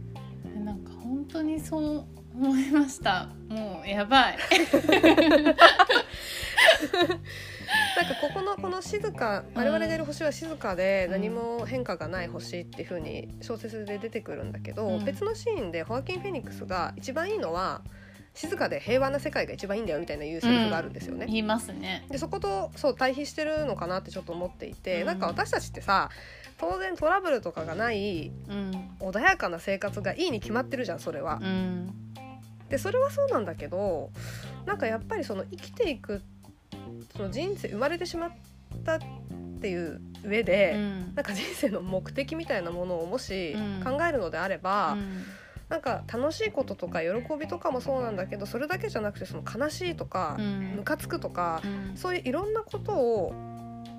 [0.45, 3.29] でなんか本当にそう思いました。
[3.49, 4.39] もうやばい。
[7.97, 15.05] なんかここのこの静かうん我々がいる星は静かで何も変化がない星っていう風に小説で出てくるんだけど、うん。
[15.05, 17.83] 別のシーンでホアキン・フェニックスが一番いいのは
[18.35, 21.27] 静かで平和な世界が一番いいんだよみたいな言うセリフがあるんですよね。
[21.27, 22.07] 言いますね。
[22.11, 25.07] でそことそう対比してるのかなってちょっと思っていて、うん。
[25.07, 26.11] なんか私たちってさ
[26.59, 28.71] 当然トラブルとかがないうん。
[29.01, 31.41] 穏やかな生活がいいに決まってるじゃんそれは。
[31.43, 31.45] う。
[31.45, 31.93] ん。
[32.69, 34.11] でそれはそうなんだけど
[34.65, 36.23] なんかやっぱりその生きていく
[37.17, 38.31] その人生生まれてしまっ
[38.85, 38.99] たっ
[39.61, 41.15] ていう上で、うん。
[41.17, 43.83] なんか人生の目的みたいなものをもしうん。
[43.85, 45.25] 考えるのであれば、うん
[45.71, 50.75] なんか楽しいこととか喜びとかもそうなんだけどそれだけじゃなくてその悲しいとかう、ん。
[50.77, 51.97] ムカつくとか、うん。
[51.97, 53.33] そういういろんなことを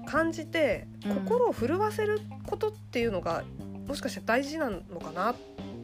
[0.06, 1.16] 感じてうん。
[1.16, 3.44] 心を震わせることっていうのが
[3.88, 5.36] もしかして大事なのかなっ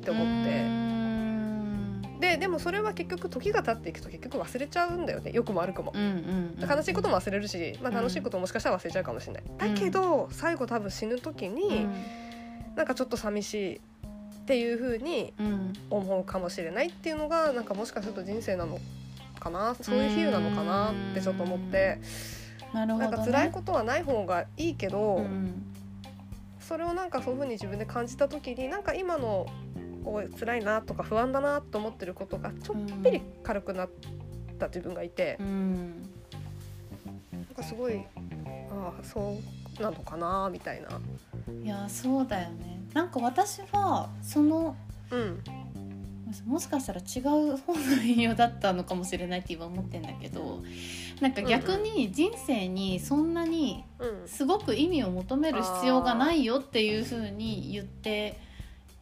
[0.02, 0.60] て思って。
[0.60, 2.19] うん。
[2.19, 5.32] ででもそれは結局時が経っていくと結局忘れちゃうんだよね。
[5.34, 5.93] 良くも悪くも。
[5.95, 6.69] うんうんうん。
[6.69, 9.43] 悲しいことも忘れるし、まあ、楽しいことももしかしたら忘れちゃうかもしれない。
[9.58, 11.88] だけど最後多分死ぬ時に、
[12.76, 13.82] なんかちょっと寂しい
[14.47, 15.33] っていう風に
[15.89, 18.79] 思うかもしれないっていうのがなんかもしかすると人生なの
[19.41, 19.75] かな？
[19.75, 20.91] そういう比喩なのかな？
[21.12, 21.99] ってちょっと思って。
[22.73, 25.63] なるほど、ね、なんか辛いことはない方がいいけど、うん。
[26.62, 29.47] それをなんかそういう風に自分で感じた時になんか今の
[30.05, 33.89] こう辛いなとか不安だなと思ってることがちょっぴり軽くなっ
[34.57, 35.36] た自分がいて。
[35.41, 36.10] う、ん。
[37.33, 37.97] なんかすごい
[38.71, 39.36] ああそう
[39.79, 40.99] なのかなみたいな。
[41.63, 42.81] いやそうだよね。
[42.93, 44.75] なんか私はその
[45.11, 45.43] うん。
[46.45, 47.19] もしかしたら違
[47.53, 50.61] う本の引用だったのかもしれないって今思ってんだけど
[51.21, 54.27] なんか逆に人生にそんなにうん。
[54.27, 58.37] すごく意味を求める必要がないよっていう風に言って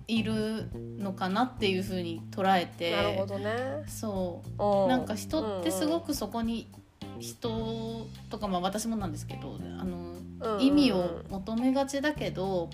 [0.07, 3.83] いるのかなっていう風に捉えてなるほどね。
[3.87, 4.87] そう。
[4.87, 6.67] なんか人ってすごくくそこに
[7.19, 10.15] 人とかまあ私もなんですけどあの
[10.59, 12.69] 意味を求めがちだけど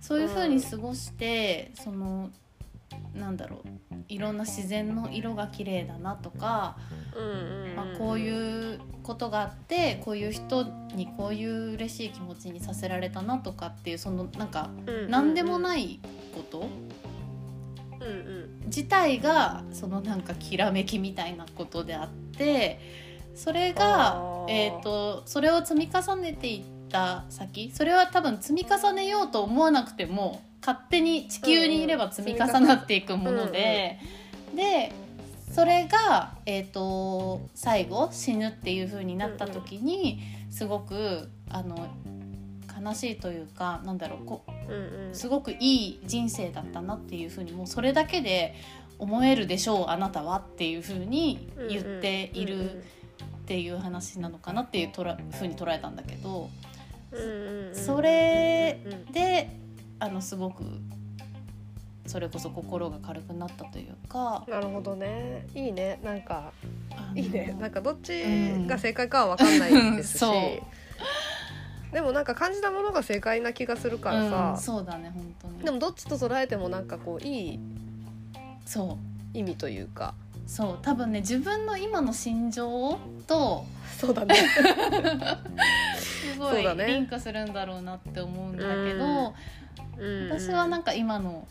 [0.00, 2.30] そういう風に過ごしてその
[3.14, 6.76] なんだろういろんな自然の色が綺麗だなとか、
[7.76, 14.70] まあ、こうういうことがあってこういう人にこういう嬉しい気持ちにさせられたなとかっていうそのなんか
[15.08, 16.00] 何でもい、ない
[16.34, 16.68] こと
[18.66, 22.80] 自体がそのなんかきらめきみたいなことであって
[23.34, 33.98] それがえー、とそれを積み重ねていった先それは多分積み重ねようと思わなくても勝手に地球にいれば積み重なっていくもので、
[34.54, 34.92] で
[35.50, 41.88] それが、えー、と最後死ぬっていう風になった時にすごくあの
[42.78, 45.14] 悲しいというかなんだろうこううんうん。
[45.14, 48.54] すごくいい人生だったなっていうふうにもうそれだけで
[48.98, 52.82] 思えるでしょうあなたはっていうふうに言っているっ
[53.46, 56.50] ていう話なのかなっていうとらふうに捉えたんだけど
[57.72, 58.78] それ
[59.12, 59.50] で
[59.98, 60.64] あのすごく
[62.06, 64.44] それこそ心が軽くなったというか。
[64.48, 65.46] なるほどね。
[65.54, 66.00] いいね。
[66.02, 66.52] なんか
[67.14, 67.56] いいね。
[67.60, 68.24] なんかどっち
[68.66, 70.28] が正解かは分かんないですし、 う。
[71.90, 75.58] んでもなんか感じたものが正解な気がするからうんさ、そうだね本当に。
[75.64, 77.60] でもどっちと捉えてもなんかこういい
[78.66, 78.98] そ
[79.34, 79.38] う。
[79.38, 80.14] 意味というか。
[80.48, 80.78] そう。
[80.82, 83.64] 多分ね自分の今の心情と
[84.00, 84.34] そうだね
[86.20, 89.34] すごいリンクするんだろうなって思うんだけど、
[89.98, 90.30] うん。
[90.30, 91.46] 私はなんか今の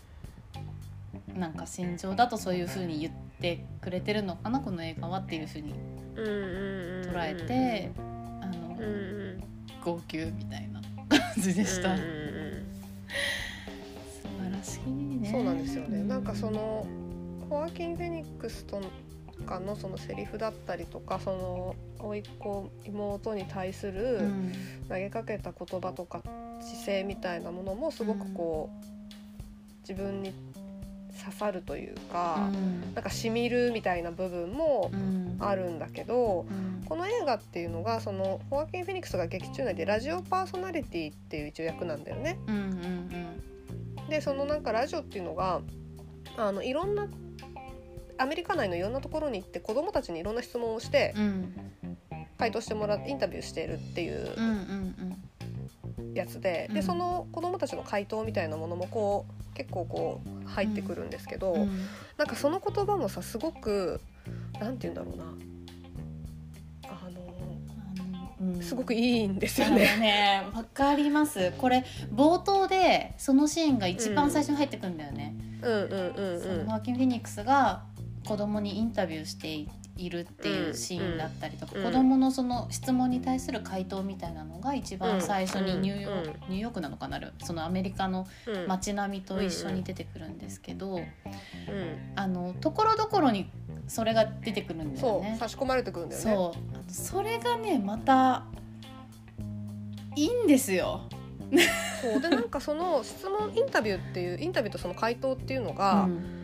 [1.35, 5.73] なんか心情だとそういう風に言ってくれてるのかなこの映画はっていう風に
[6.15, 7.91] 捉捉えて、
[8.41, 8.77] あの、
[9.83, 12.65] 号泣みたいな感じでした、うんうんうん。
[14.11, 15.31] 素晴らしいね。
[15.31, 16.85] そうなんですよね、なんかその
[17.49, 18.81] ホアキン・フェニックスと
[19.49, 24.53] かのそのセリフだったりとかその甥っ子妹に対すうるん。
[24.87, 26.21] 投げかけた言葉とか
[26.61, 28.85] 姿勢みたいなものもすごくこう、
[29.87, 30.33] 自分に
[31.19, 32.49] 刺さるというか、
[32.95, 35.19] なんかしみるみたいな部分もうん。
[35.41, 36.83] あるんだけど、うん。
[36.85, 42.37] この映画っていうのがそのホアキン・フェニックスが劇中内でラジオパーソナリティっていう一応役なんだよね。
[44.09, 45.61] でそのなんかラジオっていうのが
[46.35, 47.07] あのいろんな
[48.19, 51.71] アメリカ内のいろんなところに行って子どもたちにいろんな質問をしてうんうん
[52.37, 56.75] 回答してもらってインタビューしているっていううんうんやつで,、うん。
[56.75, 61.79] でその子どもたちの回答みたいなものもこう結構こう入ってくるんですけど、うんうん。
[62.17, 63.99] なんかその言葉もさすごく
[64.59, 65.25] なんて言うんだろうな。
[68.61, 69.97] すごくいいんですよね。
[69.97, 71.51] ねわかります。
[71.57, 76.57] これ冒頭でそのシーンが一番最初に入ってくんだよね、うんうんうんそうん。
[76.59, 77.83] のマーキン・フェニックスが
[78.25, 88.67] 子供にインタビューしているっていうシーンだったりとか、うん子供のその質問に対する回答みたいなのが一番最初にニューヨーク、うんニューヨークなのかなそのアメリカのうん。
[88.67, 91.05] 街並みと一緒に出てくるんですけど、うん
[92.15, 93.49] あのところどころに
[93.87, 95.37] それが出てくるんだよね。
[95.39, 96.33] 差し込まれてくるんだよね。
[96.35, 96.91] そう。
[96.91, 98.45] それがねまた
[100.15, 101.01] いいんですよ。
[102.01, 106.38] そうでなんかその質問インタビューっていうインタビューとその回答っていうのが、うん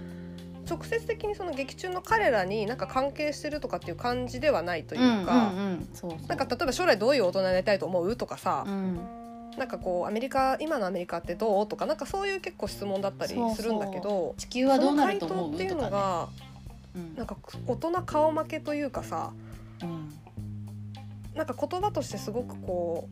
[0.70, 5.54] 直接的にその劇中の彼らになんか関係してるとかっていう感じではないといううんか、
[6.28, 9.00] なんか例えば将来どういう大人になりたいと思うとかさう、ん。
[9.58, 15.92] なんかこうアメリカ今のアメリカってどうとかなんかそういう結構質問だったりするんだけど地球はどうなると思その回答っていうのうとかね。
[15.92, 16.30] が
[16.96, 17.16] うん。
[17.16, 19.32] なんか大人顔負けというかさ
[19.82, 20.14] うん。
[21.36, 23.08] なんか言葉としてすごくこ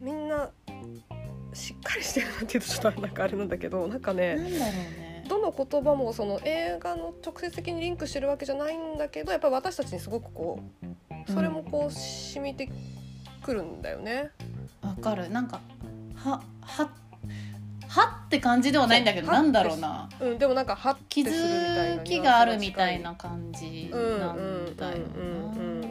[0.00, 0.50] うみんな
[1.52, 5.13] しっかりしてるなっていうとちょっとなんかあれなんだけどなんかねなんだろうね。
[5.24, 10.60] どの言葉もその映画の直接的にリンクしてるわけじゃないんだけどやっぱり私たちにすごくこ
[11.28, 12.68] うそれもこう染みて
[13.42, 14.30] くるんだよね。
[14.82, 15.30] わかる。
[15.30, 15.60] なんか
[16.14, 16.90] はは
[17.88, 20.08] はって感じではないんだけどなんだろうな。
[20.20, 25.80] うん、でもなんかハッ気てするみたいなづきがあるみたいな感じうんなうんんだようんうん。
[25.80, 25.88] な。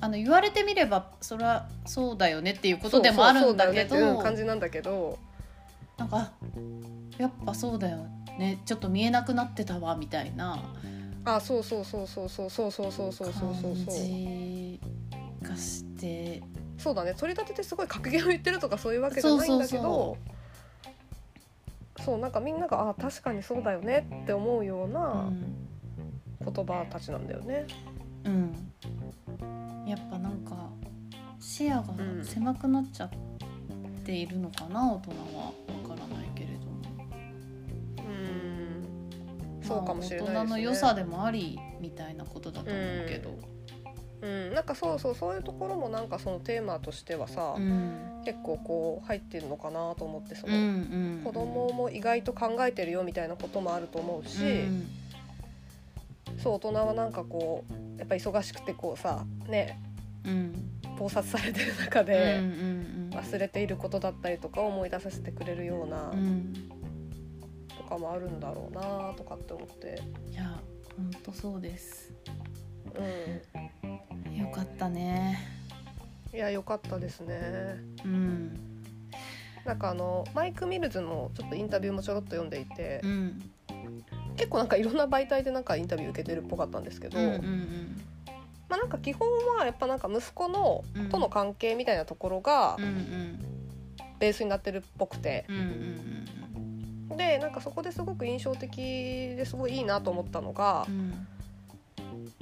[0.00, 4.18] あの言われてみればそりゃそうだよねっていうことでもあるんだけど。
[4.18, 5.18] 感じなんだけど。
[5.96, 6.32] なんか
[7.18, 8.04] やっぱそうだよ
[8.38, 10.58] ねちょっと見えなくなってたわみたいな
[11.24, 14.80] あそうそうそうそうそうそうそうそうそうそうそう感じ
[15.42, 16.42] がして
[16.78, 20.16] そうだね取り立ててすごい格言を言ってるとかそういうわけじゃないんだけど
[22.04, 25.30] そうなんかみんながあ確かにそうだよねって思うような
[26.40, 27.66] 言葉たちなんだよね。
[28.24, 28.54] うん
[29.86, 30.70] やっぱなんか
[31.38, 33.10] 視野が狭くなっちゃっ
[34.04, 36.23] ているのかな、大人はわからない
[39.66, 40.34] そうかもしれないですね。
[40.34, 43.30] まあ大人の良さでもありみたいなことだと思うけど、
[44.22, 48.10] うん、なんかそうそうそういうところもなんかそのテーマとしてはさ、うん。
[48.24, 51.22] 結構こう入ってるのかなと思ってそうんの、うん。
[51.24, 54.88] 子供も意外と考えてるよみたいなこともあると思うし、うん。
[56.38, 59.78] そう大人はなんかこうやっぱ忙しくてこうさね
[60.24, 60.70] うん。
[60.96, 63.10] 盗撮されてる中うんでうん。
[63.12, 66.54] 忘れていることだったりとかを思い出させてくれるようなうん
[67.76, 70.58] とかもあるんだろうなとかって思って、いや
[70.96, 72.12] 本当そうです。
[72.94, 75.38] うよかったね。
[76.32, 77.76] ん、いや良かったですね。
[78.04, 78.58] うん。
[79.64, 83.50] なんかあのマイク・ミルズのちょっとインタビューもちょろっと読んでいて、うん。
[84.36, 88.02] 結構なんかいろんな媒体でなんかインタビュー受けてるっぽかったんですけど、うんうん
[88.68, 91.08] まあなんか基本はやっぱなんか息子のうん。
[91.08, 93.54] との関係みたいなところがうんうん。
[94.18, 96.24] ベースになってるっぽくて、うんうん
[97.16, 101.26] でなんかそこですごく印象的ですごいいいなと思ったのがう、ん。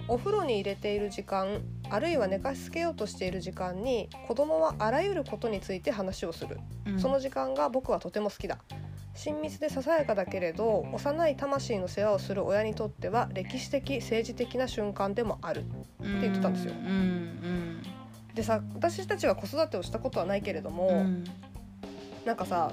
[0.08, 7.00] お風呂に入れている時間あるいは寝かしつけようとしている時間に子供はあらゆることについて話をする、うん。
[7.00, 8.58] その時間が僕はとても好きだ。
[9.14, 15.68] 親密でささやかだけれど幼い魂の世話をする親にとっては歴史的政治的な瞬間でもあるって
[16.00, 16.72] 言ってたんですよ。
[16.72, 17.82] うんうん。
[18.34, 21.24] でさ私たちは子育てをしたことはないけれども、うん。
[22.24, 22.72] なんかさ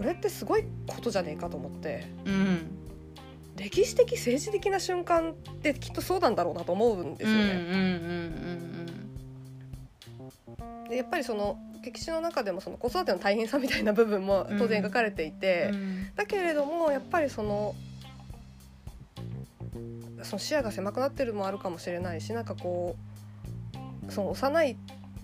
[0.00, 2.06] これってすごいことじゃねえかと思って。
[2.24, 2.70] うん。
[3.58, 8.86] 歴史的政治的な瞬間ってきっとそうなんだろうなと思うんですようんうんうん
[10.84, 10.88] ね。
[10.88, 15.76] でやっぱりその歴史の中でもその子育ての大変さみたいな部分も当然描かれていて、うん。
[15.76, 17.74] うんだけれどもやっぱりその
[20.22, 22.96] その視野が狭くなってるのもあるかもしれないしなんかこ
[24.08, 24.78] うその幼い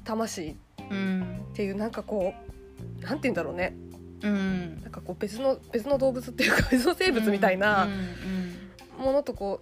[0.05, 0.55] 魂っ
[0.91, 1.41] うん。
[1.55, 2.35] ていうなんかこ
[3.01, 3.75] うなんて言うんだろうね
[4.27, 4.81] うん。
[4.83, 7.95] なんかこう別の別の動物っていうか 別の生物みたいなうんう
[9.03, 9.61] んものとこ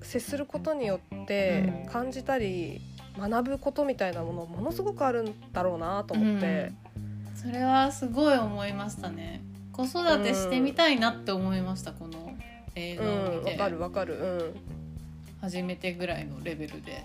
[0.00, 1.90] う接することによってうん。
[1.90, 2.80] 感じたり
[3.18, 6.72] 学ぶことみたいなものものすごくあるんだろうなと思って。
[7.34, 9.42] それはすごい思いましたね。
[9.72, 12.36] 子育てしてみたいなって思いました、この
[12.74, 14.54] 映う画をん、見て、わかるわかる、うん、
[15.40, 17.04] 初めてぐらいのレベルで。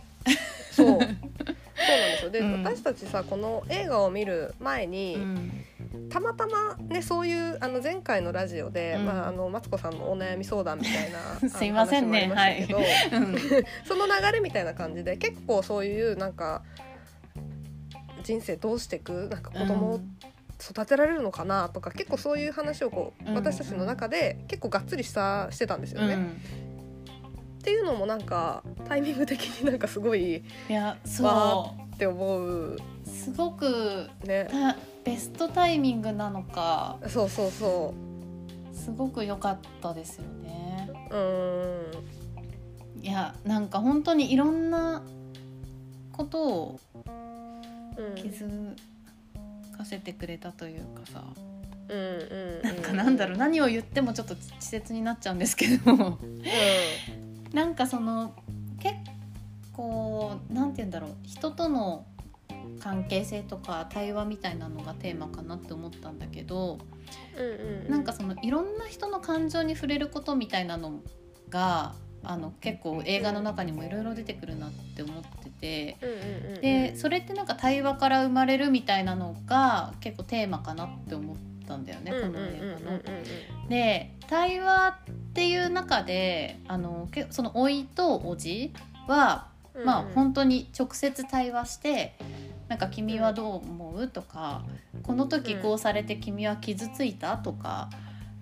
[0.72, 1.00] そう
[1.76, 2.30] そうなんですよ。
[2.32, 2.64] で、うん。
[2.64, 5.66] 私たちさこの映画を見る前に、うん。
[6.10, 9.06] たまたまねそういうあの前回のラジオで、うん。
[9.06, 12.22] まあ、あのマツコさんのお悩み相談みたいな すいませんね。
[12.22, 13.38] 話もありましたけど、うん。
[13.86, 16.64] その流れみたいな感じで結構そういうなんか
[18.24, 20.00] 人生どうしていくなんか子供を
[20.62, 23.36] 育てられるのかなとか、結構そういう話をこううん。
[23.36, 26.14] 私たちの中で結構がっつりしたしてたんですよね。
[26.14, 26.63] うん
[27.64, 32.74] っていうのもなんかタイミング的になんかすごいいやわそって思う。
[32.76, 32.78] う
[33.10, 34.50] すごくね。
[34.52, 37.94] たベストタイミングなのかそうそうそ
[38.74, 40.90] すごく良かったですよね。
[41.10, 41.18] う。
[43.00, 43.02] ん。
[43.02, 45.02] いやなんか本当にいろんな
[46.12, 46.80] ことを
[47.96, 48.16] うん。
[48.16, 48.76] 気づ
[49.78, 51.24] かせてくれたというかさ、
[51.88, 55.94] うんうんなんかなんだろう何を言ってもちょっと稚拙になっちゃうんですけど。
[55.94, 56.18] う
[57.54, 58.34] なんかその
[58.80, 58.96] 結
[59.74, 61.16] 構なんて言うんだろう。
[61.24, 62.06] 人との
[62.80, 66.80] 関係性とか対話みたいなのがテーマかなって思ったんだけど
[67.38, 67.92] んうんうん。
[67.92, 71.02] なんかそのいろんな人の感情に触れることみたいなの
[71.50, 71.94] が
[72.24, 75.98] あの結構映画の中にもいろいろ出てくるなって思ってて。
[76.02, 81.38] うんうんうんでそれってなんか対話から生まれるみたいなのが結構テーマかなって思っ
[81.74, 83.00] たんだよね、この映画の。
[83.70, 88.74] で対話っていう中であのけその老いとおじ
[89.08, 89.48] は、
[89.86, 92.16] まあ本当に直接対話して
[92.70, 94.64] 「なんか君はどう思う?」とか
[95.04, 97.90] 「この時こうされて君は傷ついた?」とか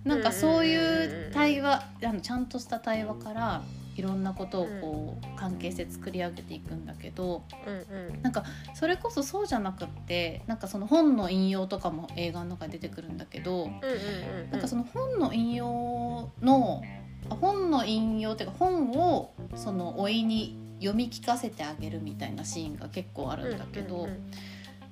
[0.04, 3.62] なんかそういう対話あのちゃんとした対話から
[3.94, 8.22] いろんなことをこう関係性作り上げていくんだけどうんうん。
[8.22, 13.64] なんかそれこそそうじゃなくってなんかその本の引用とかも映画の中で出てくるんだけど。
[13.64, 13.72] うんうん
[14.44, 14.50] うん。
[14.50, 16.82] なんかその本の引用の
[17.30, 24.30] あ本の引用っていうか本をその老いに読み聞かせてあげるみたいなシーンが結構あるんだけど、うんうんうん。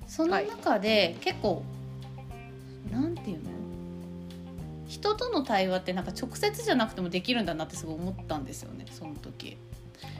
[0.06, 1.62] その中で結構、
[2.90, 3.50] なんていうの？
[4.90, 9.56] 人との対話ってなんか直接じゃなくてもできるんだなってすごい思ったんですよねその時。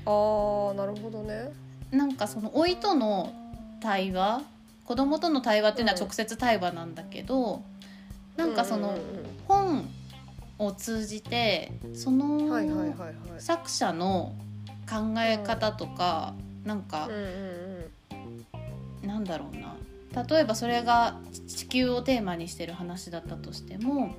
[0.07, 1.53] あーなるほどね。
[1.91, 3.33] なんかその老いとの
[3.81, 4.43] 対話
[4.85, 7.63] 子供との対話っていうのは直接対話なんだけど、
[8.37, 9.03] なんかそのうんうん
[9.49, 9.89] 本
[10.59, 12.39] を通じてその、
[13.39, 14.37] 作者の
[14.89, 19.09] 考え方とか、なんかうん、うん。
[19.09, 19.75] なんだろうな
[20.15, 24.15] 例えばそれが地球をテーマにしてる話だったとしても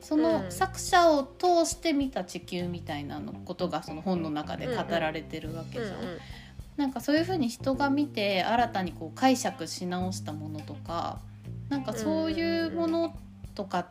[0.00, 0.52] そのうん。
[0.52, 5.88] 作者を通して見た地球みたいなのことがその本の中で語られてるわけじゃん。
[5.88, 6.18] うんうん。
[6.76, 11.20] なんかそういうふうに人が見て新たにこう解釈し直したものとか
[11.68, 13.16] なんかそういうもの
[13.54, 13.86] とか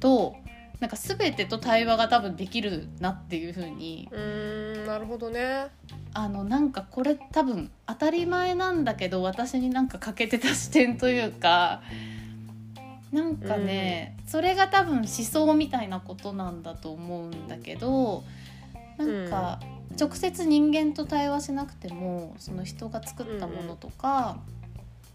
[0.00, 0.36] と
[0.80, 5.68] なんか全てと対話が多分できるなっていうふうにうーんなるほどね。
[6.12, 11.82] あのなんかこれ多分当たり前なんだけど私になんか欠けてた視点というか
[13.12, 18.24] なんかね、それが多分思想みたいなことなんだと思うんだけど
[18.98, 19.60] なんか
[19.98, 24.38] 直接人間と対話しなくてもその人が作ったものとか、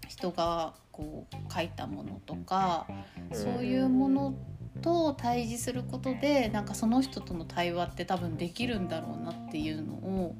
[0.08, 2.88] 人がこう書いたものとか、
[3.32, 4.34] そういうもの
[4.82, 10.36] と対峙することでなんかその人との対話って多分できるんだろうなっていうのを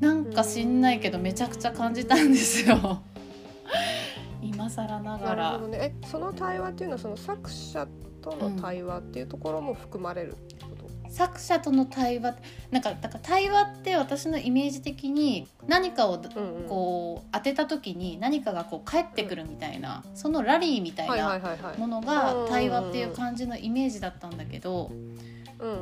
[0.00, 3.02] なんか知んないけどめちゃくちゃ感じたんですよ。
[4.42, 5.36] 今更ながら。
[5.36, 5.78] なるほどね。
[5.80, 7.86] えその対話っていうのはその作者
[8.20, 10.36] との対話っていうところも含まれる
[11.12, 12.36] 作者との対話
[12.70, 16.18] なんかだから対話って私のイメージ的に何かを
[16.68, 21.38] こう当てた時に何かがこう返ってくるみたいな、そのラリーみたいな
[21.76, 24.90] ものが対話っていう感じのイメージだったんだけど、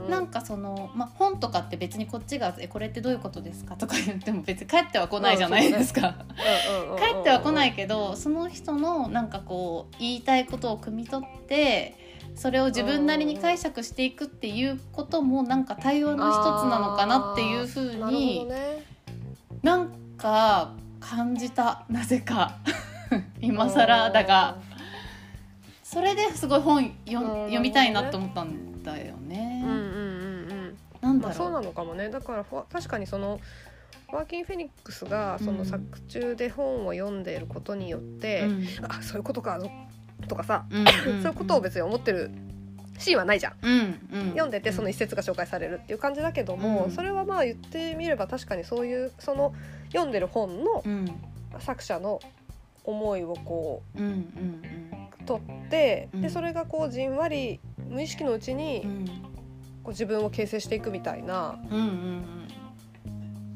[0.09, 6.16] なんかその、まあ、本とかって別にこっちが「えこれってどういうことですか?」とか言っても別に帰っては来ないじゃないですか。
[6.99, 12.10] 帰 っては来ないけどその人のなんかこう言いたいことを汲み取って
[12.41, 18.49] それを自分なりに解釈していくっていうこともなんか対話の一つなのかなっていうふうに
[19.62, 21.84] なんか感じた。
[21.93, 22.57] なぜか。
[23.43, 24.57] 今更だが。
[25.82, 29.62] それですごい本読うん読みたいなと思ったんだよね。
[29.62, 30.78] うんうんうんうん。
[31.03, 32.09] なんだまあ、そうなろのかもね。
[32.09, 33.38] だから確かにその
[34.11, 35.66] ワーキン・フェニックスがそのうん。
[35.66, 38.49] 作中で本を読んでいることによって、う。
[38.49, 38.66] うん。
[38.88, 39.59] あそういうことか
[40.29, 42.31] とかさ、うんそういうことを別に思ってる
[42.99, 43.53] シーンはないじゃん。
[43.62, 44.27] うんうん。
[44.31, 46.91] 読んでてその一節が紹介されるっていう感じだけども、うん。
[46.91, 49.55] それはまあ言ってみれば確かにそういうその
[49.89, 51.07] 読んでる本のうん。
[51.59, 52.21] 作者の
[52.85, 56.23] 思いをこうんうんう取って、うん。
[56.23, 58.91] でそれがこうじんわり無意識のうちにうん。
[58.91, 59.07] うん
[59.83, 61.59] こう自分を形成していくみたいな。
[61.71, 62.25] うんうん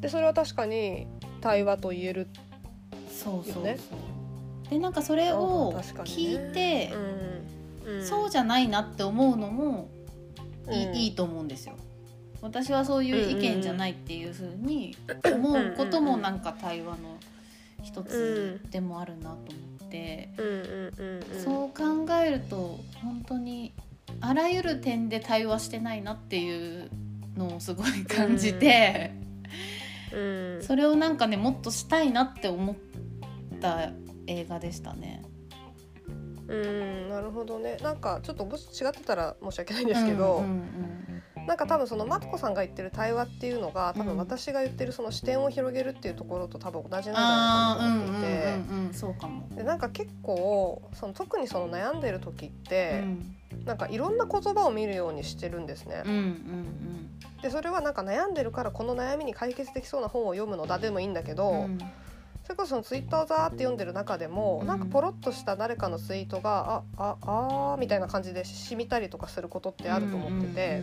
[0.00, 1.06] でそれは確かに
[1.40, 2.28] 対話と言える
[3.08, 3.78] そうそうそう、よね
[4.70, 5.72] でなんかそれを
[6.04, 6.50] 聞ね。
[6.50, 6.92] いて、
[7.84, 7.94] うん。
[7.96, 8.04] うん。
[8.04, 9.88] そうじゃないなって思うのも
[10.70, 10.94] いい,、うん。
[10.94, 11.74] いいと思うんですよ。
[12.44, 14.94] 私はそういう意見じゃないっていうふうに
[15.24, 17.18] 思うこともなんか対話の
[17.82, 19.38] 一つでもあるなと思
[19.86, 20.28] って、
[21.42, 23.72] そう考えると本当に
[24.20, 26.90] あらゆる点で対話してないなっていう
[27.34, 29.12] のをすごい感じて、
[30.12, 30.62] うん。
[30.62, 32.76] それをなんかねもっとしたいなって思っ
[33.60, 33.90] た
[34.26, 35.22] 映画でしたね。
[36.46, 41.04] うんなるほどねなんかちょっともし違ってたら申し訳ないんですけど、うんうん
[41.46, 48.44] なんか多分そのマツコさんが言ってる対話っていうのが多うん分私が言ってるその視点を広げるっていうところと多分同じなんじゃないうんうんかなと思っていて。
[48.46, 49.46] うんうんそうかも。
[49.50, 56.02] でなんか結構その特にその悩んでる時って、うんなんかいろんな言葉を見るようにしてるんですね。
[56.04, 57.10] うんうん
[57.42, 61.78] でそれはなんか悩んでるからこの悩みに解決できそうな本を読むのだでもいいんだけど、うん
[62.44, 64.66] それこそそのツイッターをザーって読んでる中でも、うん。
[64.66, 70.82] なんかポロッとした誰かのツイートがあああーみたいな感じで染みたりとかすることってあると思ってて、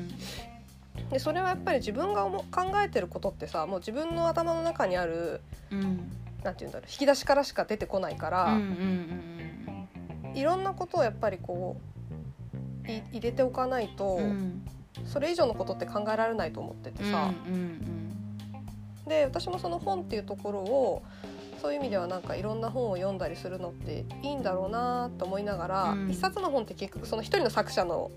[1.12, 2.44] でそれはやっぱり自分が考
[2.84, 5.42] えてることってさもう自分の頭の中にある
[5.72, 5.80] うん。
[5.80, 6.12] うん
[6.44, 9.88] なんて言うんだろう引き出しからしか出てこないから、うんうん
[10.34, 11.76] いろんなことをやっぱりこ
[12.88, 14.24] うい入れておかないと、うん。
[14.24, 14.68] うん
[15.06, 19.08] それ以上のことって考えられないと思っててさ、うんうん。
[19.08, 21.02] で私もその本っていうところを
[21.62, 26.10] そういう意味ではなんかいろんな本を読んだりするのっていいんだろうなと思いながら、うん。
[26.10, 28.10] 一冊の本って結局その一人の作者の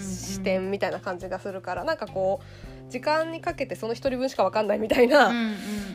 [0.00, 2.40] 視点みたいな感じがするから、なんかこ
[2.88, 5.28] う時間にかけてその一人分しか分かんないみたいな。
[5.28, 5.32] う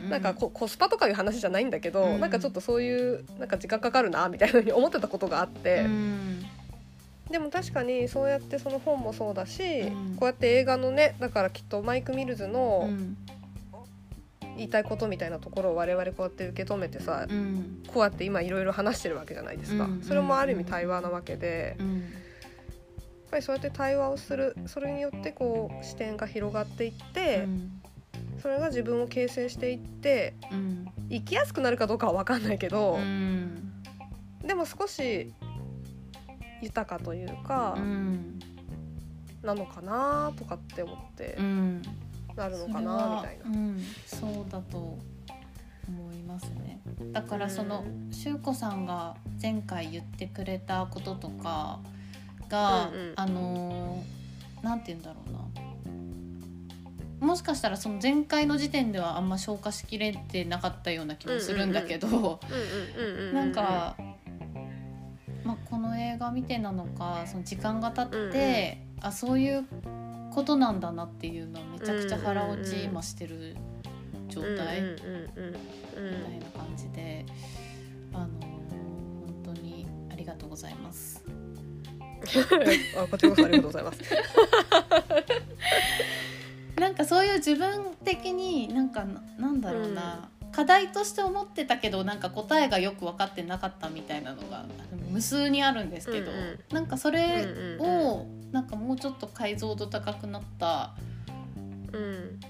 [0.08, 2.20] なんかこコスパとかいう話じゃないんだけど、うん。
[2.20, 6.44] なんかちょっとそういうなんか時間かかるなみたいなふうに思ってたことがあって、うん。
[7.28, 10.16] でも確かにそうやってその本もそうだし、うん。
[10.16, 13.16] こうやって映画のねだからきっとマイク・ミルズうのん
[14.58, 17.82] 言いたいことみたいなところを我々こうやって受け止めてさ、うん。
[17.86, 22.04] こうやって今いろいろ話してるわけじゃないですか、うんそれもある意味対話なわけで、やっうん
[23.30, 27.80] ぱりそうやって対話をするそれによってこう視点が広がっていって、うん。
[28.42, 30.86] それが自分を形成していってうん。
[31.10, 33.72] 生きやすくなるかどうかは分かんないけど、うん。
[34.44, 35.32] でも少し
[36.62, 38.38] 豊かというか、うん。
[39.42, 41.36] なのかなとかって思って。
[41.38, 41.82] うん
[42.38, 43.44] なるのかなはみたいな。
[43.46, 44.98] うん、そうだと
[45.88, 46.80] 思いますね。
[47.12, 51.80] だからそのしゅうこさんが前回言ってくれたこととか
[52.48, 53.12] が、うんうん。
[53.16, 54.18] あのー
[54.64, 55.38] なんて言うんだろうな。
[57.28, 63.28] もしかしたらその前回の時点ではあんま消化しきれてなかったような気もするんだけど、うんうんうん。
[63.28, 63.96] うんなんか、
[65.44, 69.64] まあ、この映画見てなのかその時間が経って、あそういう
[70.38, 73.56] ことなんだなっていうのをめちゃくちゃ腹落ち今してる
[74.28, 75.10] 状態みたい
[76.38, 77.26] な感じで、
[78.12, 81.24] あの本当にありがとうございます。
[82.96, 84.00] あこちらこそありがとうございます。
[86.78, 94.64] なんかそういう自分的になんかななんだろうな、課題として思ってたけどなんか答えがよく分かってなかったみたいなのが
[95.08, 96.74] 無数にあるんですけど、うんうん。
[96.74, 97.46] なんかそれ
[97.80, 100.96] うんうんをなんかもうちょっと解像度高くなった
[101.92, 102.40] うん。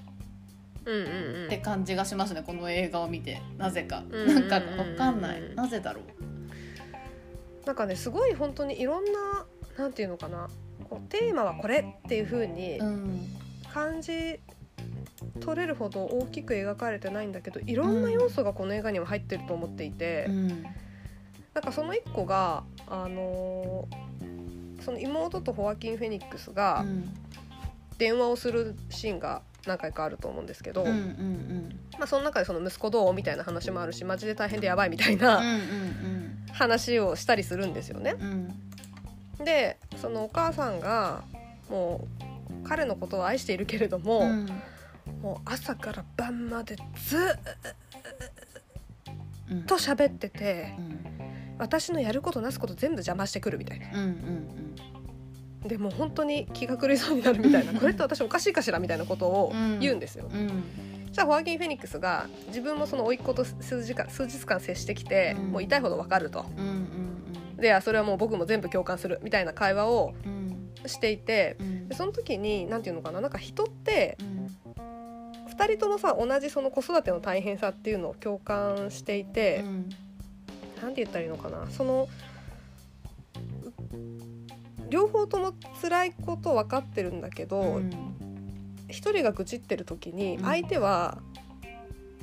[0.87, 1.47] うんうんうん。
[1.49, 3.43] って感じがしますねこの映画を見て。
[3.59, 7.67] なぜか、うんなんか分かんない、うんなぜだろう。
[7.67, 9.45] なんかねすごい本当にいろんな
[9.77, 10.49] なんていうのかな。
[10.89, 13.21] こうテーマはこれっていう風にうん。
[13.71, 14.41] 感じ
[15.41, 20.49] 取れるほど大きく描かれてないんだけどいろんな要素がこの映画には入ってると思っていて、うん。
[21.55, 24.09] なんかその一個があのー
[24.89, 26.85] その妹とホアキン・フェニックスが、
[27.99, 31.81] 電話をするシーンが何回かあると思うんですけど、うんうんうん。
[31.99, 35.43] まあ、その中でその息子どうみたいな話もあるしマジで大変でやばいみたいな
[36.53, 38.15] 話をしたりするんですよね。
[38.19, 39.45] うん。
[39.45, 41.23] でそのお母さんが
[41.69, 42.07] も
[42.65, 44.49] う彼のことを愛しているけれども、うん
[45.23, 47.21] もう朝から晩までずっ
[49.51, 49.63] うん。
[49.65, 50.99] と喋っててうん。
[51.59, 53.89] 私のやることなすこと全部邪魔してくるみたいな。
[53.93, 54.49] うんうん
[55.67, 57.73] でもう本当に気が狂いそうになるみたいな。
[57.79, 60.31] これって私おかしいかしらみたいなことを言うんですよ。
[60.33, 60.41] うん。
[60.41, 60.63] うん
[61.11, 65.51] じゃあホアキン・フェニックスが自分もその甥っ子と数時間数日間接してきて、うん。
[65.53, 66.47] もう痛いほどわかると。
[66.57, 70.71] うんうんであそれはもう僕も全部共感するみたいな会話をうん。
[70.87, 71.89] していてうん。
[71.89, 74.38] でその時に何て言うのかななんか人ってうん
[75.59, 79.91] 2人ともさ同じその子育ての大変さっていうのを共感していて、うん
[80.95, 81.67] て言ったらいいのかな。
[81.71, 82.09] その
[83.35, 85.53] う両方とも
[85.83, 87.91] 辛いこと分かってるんだけど、うん
[88.89, 90.45] 一人が愚痴ってる時にうん。
[90.45, 91.19] 相手は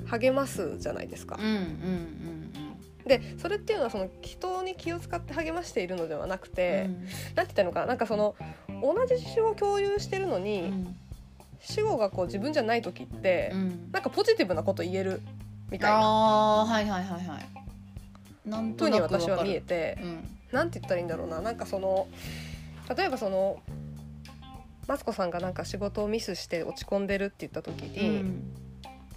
[0.08, 1.38] 励ますじゃないですか。
[1.40, 2.52] うんうんうん
[3.06, 7.06] でそれっていうのはその人に気を使って励ましているのではなくうて、ん。
[7.36, 7.86] なんて言ったらいいのかな。
[7.86, 8.36] なんかその
[8.82, 10.96] 同じ事象を共有してるのに、うん
[11.66, 13.90] 死後がこう自分じゃない時って、うん。
[13.92, 15.22] なんかポジティブなこと言える
[15.72, 15.98] みたいな。
[16.00, 18.50] あはいはいはいはい。
[18.50, 19.24] なんとなくわかる。
[19.24, 20.30] 私は見えて、うん。
[20.52, 21.42] なんて言ったらいいんだろうな。
[21.42, 22.08] なんかその
[22.96, 23.60] 例えばその
[24.88, 28.44] マツコさんがなんか仕事をミスして落ち込んでるって言った時うに、ん。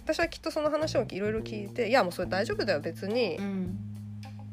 [0.03, 3.77] 私はきっとその話をいろいろ聞いて「いやもうそれ大丈夫だよ別にうん。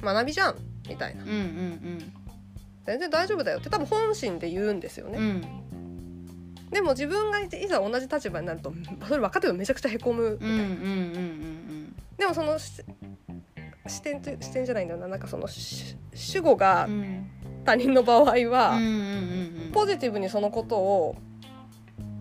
[0.03, 1.25] 学びじゃん」みたいな。
[1.25, 2.13] うんうん
[2.85, 5.19] 「全然大丈夫だよ」って多分本心で言うんですよね。
[5.19, 5.67] うんうん
[6.71, 8.73] でも自分がいざ同じ立場になると
[9.07, 10.33] それ分かってもめちゃくちゃへこむ。
[10.33, 10.55] みたいな。
[10.55, 12.83] うんうんうんうんでもそのし
[13.87, 15.07] 視点と視点じゃないんだよな。
[15.07, 17.31] なんかそのし主語がうんうん
[17.65, 18.93] 他人の場合は、うんうん
[19.67, 21.17] うんポジティブにそのことを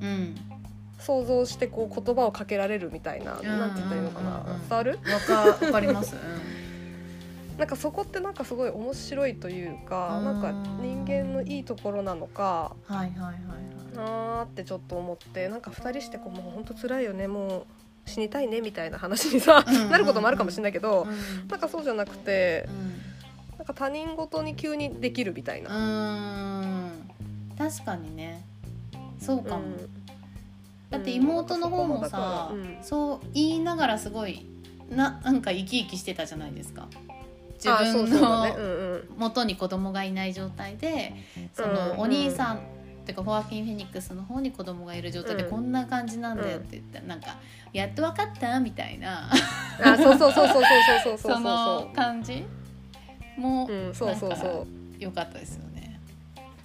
[0.01, 0.35] うん
[0.99, 4.99] 想像してこう言葉をかけられるみたいな、んなんて言ったらいいのかな、うんうんうん伝わる？
[5.63, 6.15] わかります。
[7.57, 10.25] なんかそこってなんかすごい面白いというか、うん。
[10.25, 19.75] なんか人間のいいところなのかはいはいはいはいなーってちょっと思ってなんか2人してこうもう本当辛いよねもう死にたいねみたいな話にさ、うん。
[19.75, 21.47] うんうんなることもあるかもしれないけど、うん。
[21.47, 23.15] なんかそうじゃなくてうん
[23.57, 25.69] なんか他人事に急にできるみたいな。
[25.69, 27.09] うーん。
[27.57, 28.43] 確かにね。
[29.19, 29.77] そうかも、うん。
[30.89, 34.45] だって妹の方もさ、そう言いながらすごい
[34.89, 36.87] ななんか生き生きしてたじゃないですか。
[37.55, 38.45] 自分の
[39.17, 41.13] 元に子供がいない状態で
[41.53, 42.59] そうんのお兄さん、っ
[43.05, 45.49] てかホアキン・フェニックスの方に子供がいる状態でうん。
[45.49, 47.37] こんな感じなんだよって言って、なんか
[47.73, 49.29] 「やっと分かった?」みたいな。
[49.31, 50.63] あそうそうそうそうそう
[51.03, 52.45] そうそうその感じ
[53.37, 54.15] もうんそう。
[54.15, 54.67] そうそう
[54.99, 55.99] 良かったですよね。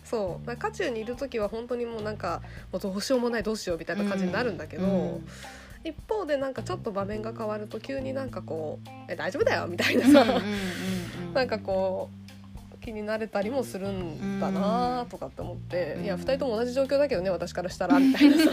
[0.04, 0.56] そう。
[0.56, 5.28] 渦中にいる時は本当にもうなんかもうどうしようもないどうしようみたいな感じになるんだけど、うん。
[5.82, 10.06] 一方でなんかちょっと場面が変わると急になんかこう「え大丈夫だよ」みたいな。
[10.06, 10.42] さ、うんうんうん
[11.28, 11.34] うん。
[11.34, 12.19] なんかこう
[12.90, 16.04] 気になれたりもするんだなとかって思って、うん。
[16.04, 18.36] いや2人とも同じ状況だけどね私からしたら みたいな。
[18.36, 18.50] さ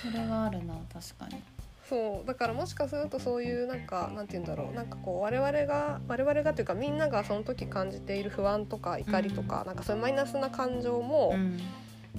[0.00, 1.42] それはあるな確かに。
[1.88, 11.58] そうだからもしかするとそういうなんかなんて言うんだろうなんかこう我々が我々がというかみんながその時感じている不安とか怒りとか、なんかそういうマイナスな感情も、うん。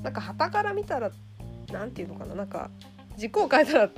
[0.04, 1.12] なんか旗から見たら
[1.72, 2.70] なんていうのかななんか
[3.18, 3.90] 軸を変えたら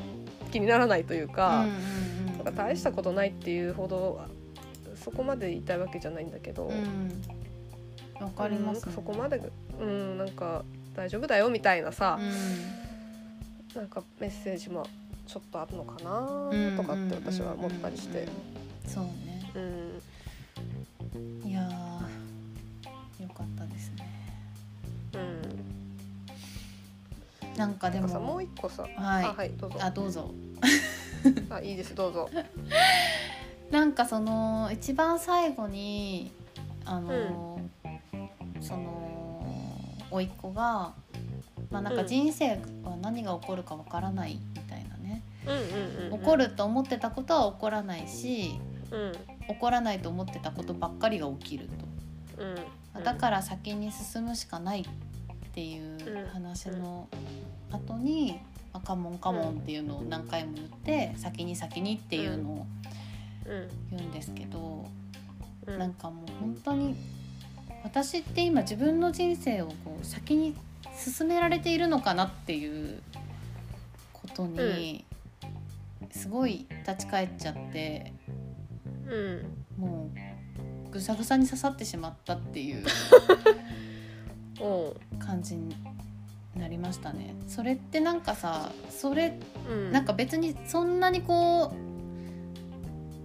[0.52, 2.38] 気にならないというか,、うんうんうん。
[2.38, 4.22] なんか大したことないっていうほど
[5.04, 8.24] そこまで言いたいわけじゃないんだけど、うん。
[8.24, 9.42] わかります、うんなんかそこまで
[9.80, 10.64] うんなんか
[10.96, 12.20] 大丈夫だよみたいなさ。
[12.20, 12.32] う、ん。
[13.76, 14.86] なんかメッセージも
[15.28, 16.20] ちょっとあるのかな
[16.52, 16.78] うん。
[16.78, 18.28] とかって私は思ったりして。
[18.86, 19.52] そうね。
[19.56, 21.50] うん。
[21.50, 24.08] いやーよかったですね。
[25.14, 25.18] う
[27.56, 29.26] ん、なんかでなんかさももう一個さ、はい。
[29.26, 29.78] あはいどうぞ。
[29.82, 30.32] あどうぞ。
[31.50, 32.30] あいいですどうぞ
[33.72, 36.32] なんかその一番最後に
[36.84, 37.60] あの、
[38.60, 39.46] その
[40.12, 40.94] 甥っ子が
[41.72, 42.08] まあなんかうん。
[42.08, 46.20] 人生は何が起こるかわからないみたいなね、うんうんうんうん。
[46.20, 48.60] 起こると思ってたことは起こらないし
[48.92, 49.14] うん。
[49.48, 51.70] 起こらないと思ってたことばっかりが起きる
[52.36, 52.44] と。
[52.44, 53.04] うん。
[53.04, 54.86] だから先に進むしかないっ
[55.54, 57.08] ていう話の
[57.72, 58.40] 後に
[58.74, 63.01] 「あカモンカモン」っていうのを何回も言って「先に先に」っていうのをうん
[63.46, 64.86] 言うんですけど
[65.68, 65.80] うん。
[65.80, 66.96] なんかもう本当に
[67.84, 70.56] 私って今自分の人生をこう先に
[70.96, 73.02] 進められているのかなっていう
[74.14, 75.06] ことに
[76.12, 78.14] すごい立ち返っちゃって
[79.08, 79.64] うん。
[79.78, 80.10] も
[80.88, 82.84] うぐさぐさに刺さってしまったっていう
[84.62, 85.18] う。
[85.18, 85.58] ん感じ
[86.56, 87.34] なりましたね。
[87.48, 89.38] それってなんかさそれ
[89.70, 89.92] うん。
[89.92, 91.91] なんか別にそんなにこう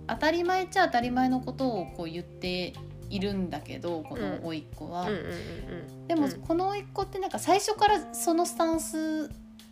[0.08, 2.74] 当たり前っちゃ当たり前のことをこう言って
[3.10, 5.08] いるんだけどこの甥っ子は、
[6.08, 6.32] でもうん。
[6.32, 9.30] この甥っ子ってなんか最初からそのスタンス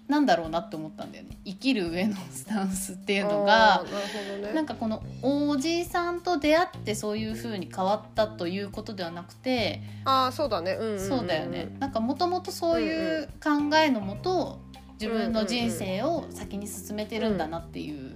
[0.08, 1.38] なんだろうなって思ったんだよね。
[1.44, 4.54] 生きる上のスタンスっていうのあがーなね。
[4.54, 10.72] なんかこのおじいさんと出会ってそういう風に変わったということではなくて、ああそうだね。
[10.72, 11.00] うんうんんん。
[11.00, 11.74] そうだよね。
[11.80, 14.60] なんかもともとそういう考えのもと
[15.00, 18.14] 自分の人生を先に進めてるんだなっていううんうんうん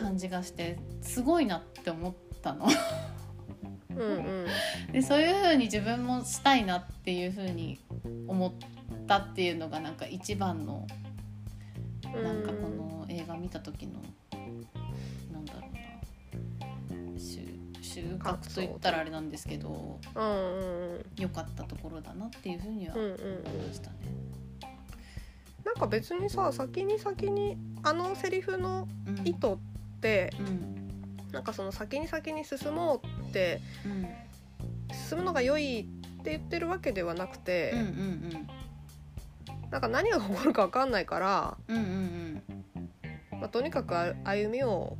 [0.00, 2.66] 感じがしてすごいなって思ったの。
[3.90, 4.46] うんうん
[4.92, 7.78] でそういう風に自分もしたいなっていう風に
[8.26, 8.52] 思っ
[9.06, 10.86] たっていうのがなんか一番の
[12.14, 14.00] うんなんかこの映画見た時の
[15.32, 17.40] なんだろうな収
[17.82, 23.96] 収穫と言ったらあれなんですけどうんうんうん良かったところだなっていう風には思いましたね。
[25.70, 29.18] なんか別にさ先に先にあのセリフのうん。
[29.26, 29.56] 意図っ
[30.00, 30.76] てうん。
[31.32, 34.06] なんかその先に先に進もうってうん
[34.92, 38.46] 進むのが良いって言ってるわけではなくて、うんうん
[39.70, 42.42] なんか何が起こるか分かんないから、うんうんうん。
[43.32, 44.96] うんまあ、とにかくあ歩みを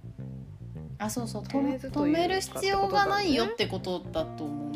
[0.99, 1.43] あそうそう。
[1.43, 4.70] 止める必要がないよってことだと思う。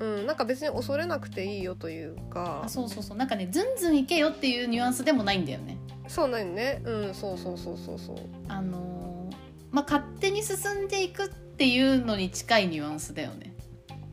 [0.00, 5.76] うん、なんか別に恐れなくていいよというかあそうそうそうなんかねずんずんいけよっていうニュアンスでもないんだよね。
[6.06, 8.16] そうなんねうんそうそうそうそうそう
[8.48, 9.36] あのー
[9.70, 13.54] まあ勝手に進んでいくっていうのに近いニュアンスだよね。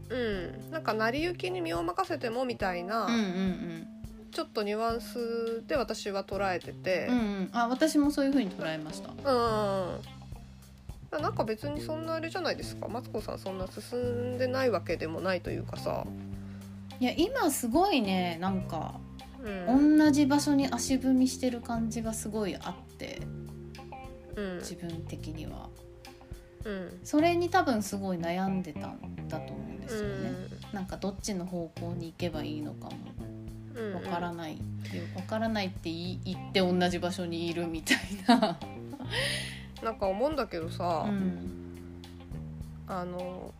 [0.09, 3.87] うんなんか成り行きに身を任せてもみたいな、うんうん
[4.31, 7.17] ちょっとニュアンスで私は捉えててうん。
[7.17, 7.49] うんうん。
[7.53, 9.09] あ私もそういう風に捉えました。
[9.09, 9.99] うん
[11.19, 12.87] なんか別にそんなあれじゃないですか。
[12.87, 13.99] マツコさんそんな進
[14.35, 16.05] んでないわけでもないというかさ、
[16.99, 18.99] いや今すごいねなんか
[19.45, 19.97] うん。
[19.97, 23.21] 同じ場所に足踏みしてる感じがすごいあって
[24.35, 24.57] うん。
[24.57, 25.69] 自分的には。
[26.65, 26.99] うん。
[27.03, 30.31] それに多分すごい悩んでたんだと思うんですよね。
[30.73, 33.93] うなんかどっちの方向に行けばいいのかもん。
[33.93, 34.55] わからない。
[34.55, 34.57] っ
[34.89, 37.97] ていうわからないって言って同じ場所にいるみたい
[38.27, 38.57] な。
[39.85, 42.01] なんか思うんだけどさ、うん。
[42.87, 43.53] あの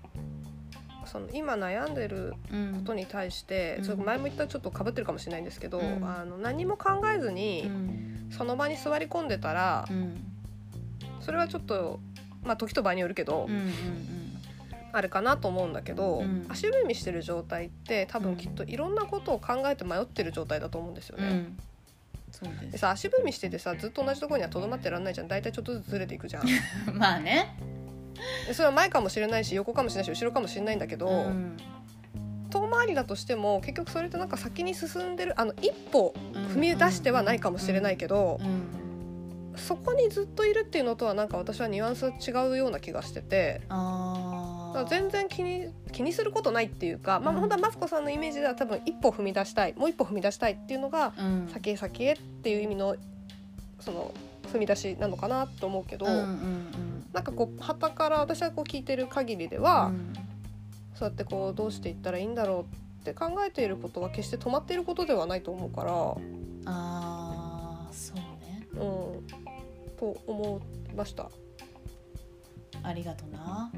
[1.06, 2.74] その今悩んでるうん。
[2.74, 4.04] ことに対して、うん。
[4.04, 6.04] 前も言ったらちょっとかぶってるかもしれないんですけど、うん。
[6.04, 8.28] あの何も考えずに、うん。
[8.32, 10.18] その場に座り込んでたら、うん。
[11.22, 12.00] それはちょっと
[12.44, 13.74] まあ時と場合によるけど、うんうん
[14.92, 16.46] あるかなと思うんだけど、うん。
[16.48, 21.50] 足踏みしてる状態って多分きっといろんなことを考えて迷ってる状態だと思うんですよね。
[22.72, 25.28] でさ足踏みしててさずっと同じところにはとどまってらんないじゃん。
[25.28, 26.46] 大体ちょっとずつずれていくじゃん。
[26.94, 27.58] まあね。
[28.48, 31.58] でそれは前かもしれないし横かもしれないし後ろかもしれないんだけど、うん。
[32.50, 36.14] 遠回りだとしても結局それってなんか先に進んでるあの一歩
[36.54, 38.86] 踏み出してはないかもしれないけど、うん。
[39.58, 44.45] そこにずっといるっていうのとはなんか私はニュアンス違うような気がしててあ
[44.84, 47.40] 全然気に気にすることないっていうか、まあ、うん。
[47.40, 51.48] 本当はマツコさんのイメージでは多分一歩踏み出したいもう一歩踏み出したいっていうのがうん。
[51.54, 52.98] 先へ先へっていう意味の
[53.80, 54.12] その
[54.52, 60.14] 踏み出しなのかなと思うけど、うんうんなんかこう旗から私はこう聞いてる限りでうは、ん。
[60.96, 66.16] そうやってこうどうしていったらいいんだろうって考えていることは決して止まっていることではないと思うから、あ
[66.66, 68.68] あそうね。
[68.74, 68.78] うん、
[69.98, 71.30] と思いました。
[72.84, 73.72] ありがとな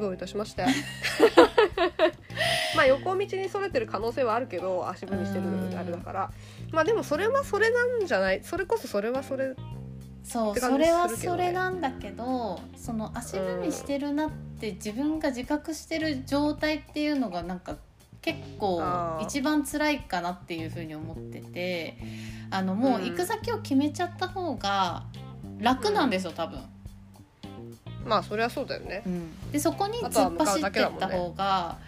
[0.00, 0.64] どういたしまして。
[2.76, 5.78] まあ横道にそれてる可能性はあるけど足踏みしてるうん。
[5.78, 6.30] あれだから。
[6.72, 8.42] まあでもそれはそれなんじゃない？
[8.42, 9.54] それこそそれはそれ。
[10.24, 17.76] そう、それはそれなんだけどその足踏みしてるなって自分が自覚してる状態っていうのがなんか
[18.22, 18.82] 結構
[19.20, 21.98] 一番辛いかなっていうふうに思ってて
[22.50, 25.02] あのもう行く先を決めちゃった方が
[25.58, 26.58] 楽なんですよ多分。
[28.04, 29.02] まあそれはそうだよね。
[29.06, 29.50] うん。
[29.52, 31.78] でそこに突っ走ってった方が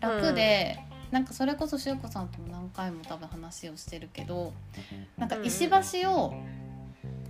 [0.00, 0.78] 楽で、
[1.10, 4.52] なんかそれこそしゅうこさんとも何回も多分話をしてるけど
[5.16, 5.70] なんか石
[6.02, 6.34] 橋を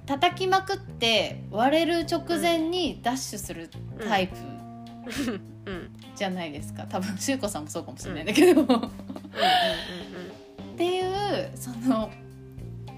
[0.07, 3.71] 叩きまくって割れる直前にダッシュする
[4.07, 4.37] タイプ
[5.67, 5.91] うん。
[6.15, 6.85] じゃないですか。
[6.91, 8.67] 多分しゅうこさんもそうかもしれないんだけど、っ
[10.77, 12.11] ていうその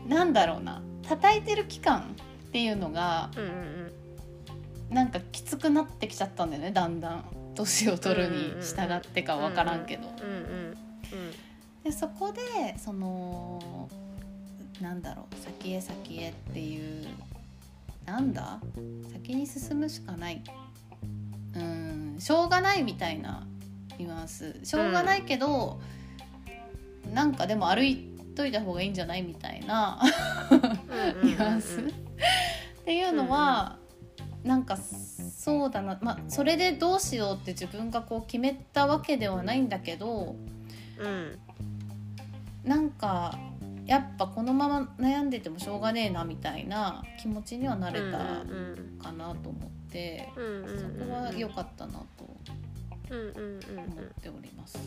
[0.06, 0.82] なんだろうな。
[1.08, 2.16] 叩いてる期間
[2.48, 3.85] っていうのがうんうんうん
[4.90, 7.24] なんかきつくなってきちゃったんだよねだんだん。
[7.54, 10.08] 年を取るに従ってか分からんけど。
[10.22, 10.32] うんう
[10.72, 10.76] ん
[11.84, 13.88] でそこでその
[14.80, 17.06] なんだろう先へ先へっていう
[18.04, 18.58] なんだ？
[19.12, 20.42] 先に進むしかない。
[21.54, 23.46] うんしょうがないみたいな
[23.98, 24.58] ニュアンス。
[24.64, 25.80] しょうがないけど、
[27.14, 30.00] なんかでも歩いといた方がいいんじゃないみたいな
[30.50, 30.60] うん。
[31.30, 31.80] ニュアンス。
[31.80, 31.82] っ
[32.84, 33.78] ていうのは、
[34.46, 40.36] なんかそうだな、まあ、それでどうしようって自分がこう決めたわけではないんだけど
[40.98, 41.38] うん
[42.64, 43.38] なんか
[43.86, 48.18] やっぱこのまま悩んでてもしょうがねえなみたいな気持ちにはなれた
[49.02, 52.38] かなと思って、うんうんそこは良かったなと思っ
[54.20, 54.78] ております。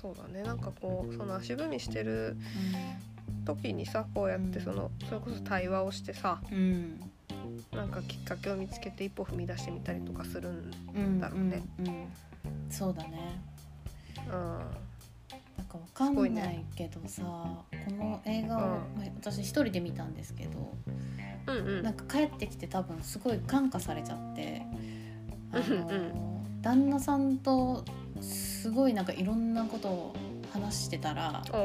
[0.00, 2.36] そうだねなんかこうその足踏みしてる
[3.44, 7.00] 時にさこうやってそのそれこそ対話をしてさうん
[7.76, 11.62] なんかきっかけを見つけて一歩踏み出してみたりとかするんうんだろうね。
[11.78, 12.06] うんうん
[12.70, 13.40] そうだね。
[14.26, 14.32] うん。
[14.32, 18.64] なんかわかんないけどさ、この映画を、うん。
[18.64, 20.72] まあ私一人で見たんですけど
[21.46, 21.82] うんうん。
[21.82, 24.62] なんか帰ってきて多分すごい感化されちゃって
[25.52, 27.84] あの、うん旦那さんと
[28.20, 30.16] すごいなんかいろんなことを
[30.52, 31.56] 話してたら、う。
[31.56, 31.60] ん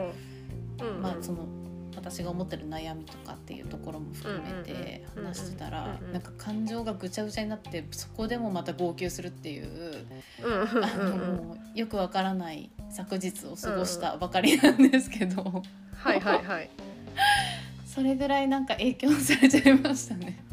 [0.85, 1.01] うんうん。
[1.01, 1.47] まあその
[1.95, 5.33] 私が思ってる悩みとかっていうところも含めてうんうんうん。
[5.33, 10.05] 話してたらうんうんなんか感情がぐちゃぐちゃになってそこでもまた号泣するっていう
[10.43, 15.63] うんうんあのよくわからない昨日を過ごしたばかりなんですけど。
[15.95, 16.69] はいはいはい。
[17.85, 20.43] それぐらいなんか影響されちゃいましたね。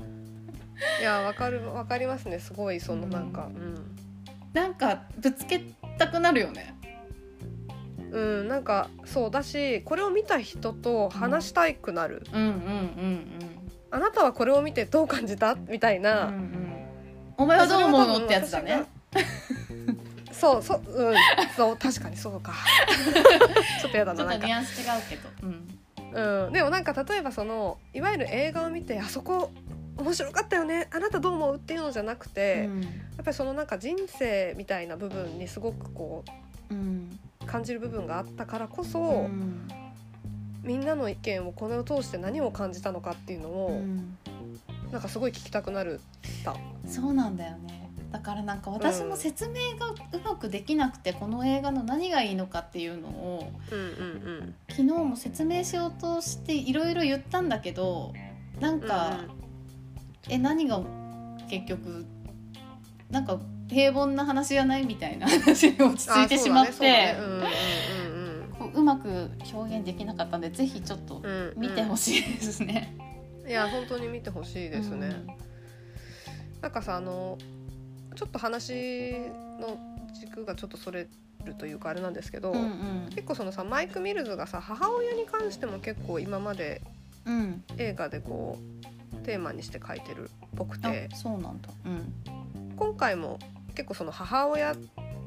[1.01, 2.39] いやわかるわかりますね。
[2.39, 3.49] すごいそのなんか。
[4.53, 5.61] なんかぶつけ
[5.99, 6.75] たくなるよね。
[8.11, 13.25] うん、うん、なんかそうだしこれを見た人と話したくなる、うんうんうん
[13.91, 15.55] あなたはこれを見てどう感じた？
[15.55, 16.03] みたいうん。
[16.03, 16.85] な、うんうん。
[17.39, 18.85] お前はどう思うのってやつだね。
[20.31, 21.17] そうそううん。
[21.57, 22.53] そう確かにそうか。
[23.81, 24.39] ちょっとやだななんか。
[24.39, 25.29] っとニュアンス違うけど。
[25.43, 26.47] うん。
[26.47, 29.53] うん、でもなんか例えばそのいわゆる映画を見てあそこ
[29.97, 30.89] 面白かったよね。
[30.93, 31.57] あなたどう思う？
[31.57, 32.69] っていうのじゃなくて、
[33.17, 36.25] やっぱりそのなんか人生みたいな部分にすごくこ
[36.71, 36.77] うん。
[36.79, 39.69] う感じる部分があったからこそ、うん
[40.61, 44.19] みんなの意見をこれを通して何を感じたのかっていうのを、うん
[44.93, 46.01] なんかすごい聞きたくなる
[46.45, 46.57] た。
[46.87, 47.91] そうなんだよね。
[48.11, 58.15] だからなんか私も説明がうまくできなくてこの映画の何がいいのかっていうのをうんうん昨日も説明しようとしていろいろ言ったんだけど
[58.61, 59.21] なんか、
[60.29, 60.83] え何が
[61.51, 62.07] 結局
[63.11, 63.39] なんか
[63.69, 67.17] 平凡な話じゃないみたいな話に落ち着いてしまって
[68.59, 71.23] こううまく表現できなかったんでぜひちょっと
[71.57, 72.97] 見てほししいですね。
[73.47, 73.51] い。
[73.51, 75.27] いや本当に見てほしいですね。
[76.61, 77.39] なんかさあの
[78.17, 78.73] ちょっと話
[79.61, 79.79] の
[80.13, 81.07] 軸がちょっとそれ
[81.45, 86.83] るというかあれなんですけど、うんうん結構そのさマイク・ミルズがさ母親に関しても結構今まで
[87.29, 88.59] うん、映画でこ
[89.13, 91.69] うテーマにして書いてるっぽくあてそうなんだ。
[91.85, 92.15] うん
[92.77, 93.39] 今回も
[93.79, 94.75] 結構その母親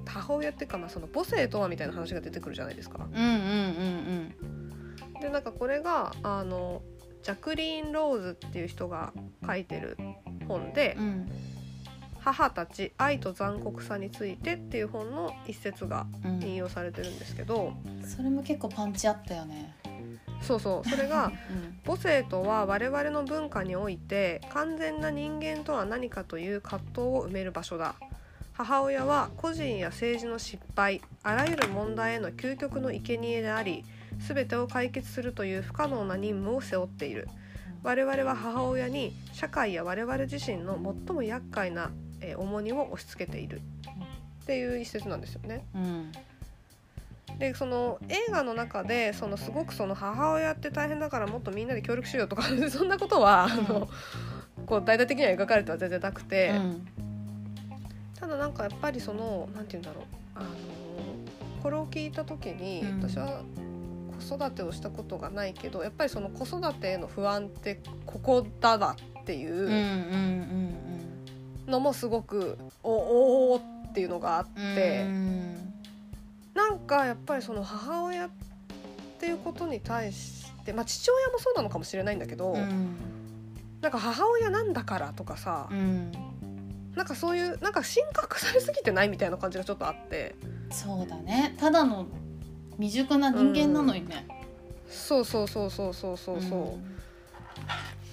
[0.06, 3.08] 母親っていうかまあその母性とはみたいな話が出てくるじゃないですか。
[3.10, 6.82] うんうんうんでなんかこれがあの
[7.24, 9.14] ジャクリーン・ローズっていう人が
[9.46, 9.96] 書いてる
[10.50, 11.32] 本でうんうん
[12.20, 16.44] 「母たち愛と残酷さについて」っていう本の一節がうん。
[16.44, 17.72] 引用されてるんですけど
[18.04, 19.76] それも結構パンチあったよね。
[20.42, 20.90] そうそう。
[20.90, 21.80] それが うん。
[21.86, 27.96] 母性とは我々の文化において完全な人間とは何かという葛藤を埋める場所だ
[28.64, 33.84] 母親は個人や政治の失敗あらゆる問題への究極の生贄であり
[34.20, 37.28] 全てを解決するという不可能な任務を背負っている。
[37.82, 41.90] 我々は母親に社会や我々自身の最も厄介な
[42.20, 43.62] えー重荷を押し付けている。
[44.44, 45.66] っていう一節なんですよね。
[45.74, 46.12] うん。
[47.40, 53.90] でその映画の中でそのすごくその母親って大変だからもっとみんなで協力しようとか そんなことは、あの
[54.68, 57.11] こう大々的には描かれては全然なくて、うん
[58.22, 60.04] ただなんかやっぱりそのなんて言うんだろう。
[60.36, 60.48] あの
[61.62, 63.02] これを聞いた時に、うん。
[63.02, 63.42] 私は
[64.20, 70.70] 子育てをしたことがないけどやっぱりその子育てへの不安ってここだなっていう
[71.68, 75.02] のもすごくおおーっていうのがあっうんて。
[75.02, 75.74] うん。
[76.54, 78.30] なんかやっぱりその母親っ
[79.20, 82.98] ていうことに対して、まあ、父親もそうなのかもしれないんだけど、うん。
[83.82, 86.12] なんか母親なんだからとかさ、うん
[86.96, 90.36] なんかそういうなんか神格されすぎてないみたいな感じがちょっとあって。
[90.70, 91.56] そうだね。
[91.58, 92.08] ただの
[92.78, 94.28] 未熟な人間なのにね。
[94.90, 96.78] そうそうそうそうそうそうそ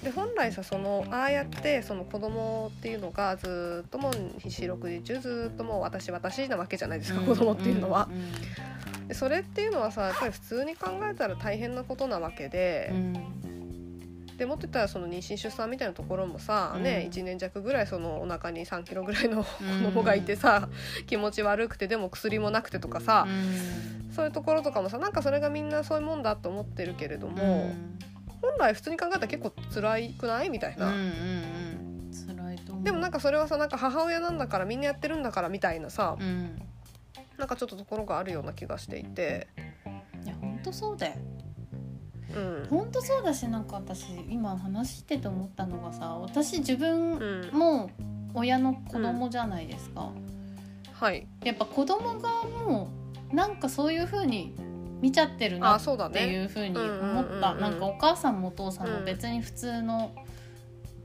[0.01, 4.13] う、で本来さそのああやってその子供っていうのがずっともう
[4.49, 8.09] 四六時中ずっともう私私なわけじゃないですか、子供っていうのは。
[9.09, 12.91] でそれっていうのはさやっぱり普通に考えたら大変なことなわけで。
[12.93, 13.58] うん
[14.39, 16.83] でもっと言ったらその妊娠出産みたいなところもさ、うん。
[16.85, 19.51] ね1年弱ぐらいそのお腹に3キロぐらいの子
[19.83, 20.69] 供がいてさ、
[21.07, 23.27] 気持ち悪くてでも薬もなくてとかさ、
[24.15, 27.99] そういうところとかもさなんかそれがみんなそういうもんだと思ってるけれども、うん。
[28.41, 32.11] 本来普通に考えたら結構辛いくないみたいな、うんうんうん。
[32.13, 32.85] 辛いと思う。
[32.85, 36.63] でもなんかそれはさなんか母親なんだからみんなやってるんだからみたいなさ、うん。
[37.37, 39.49] なんかちょっとところがあるような気がしていて、
[40.25, 41.15] いや本当そうだよ
[42.35, 42.67] うん。
[42.69, 47.91] 本当そうだしなんか私今話してて思ったのがさ私自分うん、も
[48.35, 50.11] 親の子供じゃないですか、
[50.93, 51.27] はい。
[51.45, 52.89] やっぱ子供側も
[53.33, 54.55] なんかそういう風に
[55.01, 55.91] 見ちゃってるなって
[56.27, 57.39] いねう風に思うんうんうん。
[57.39, 59.05] った、うんなんかお母さんもお父さんもうん。
[59.05, 60.13] 別に普通の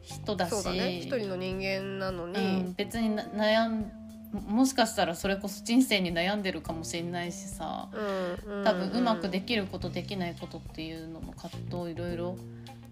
[0.01, 0.97] 人だし、そうだね。
[0.97, 4.02] 一人の人間なのに、うん、別にな悩ん
[4.33, 7.87] もしかしたらそれこそ人生に悩んでるかもしれないしさ。
[7.93, 12.37] うんうん多分うまくできることできないことっていうのも葛藤いろいろ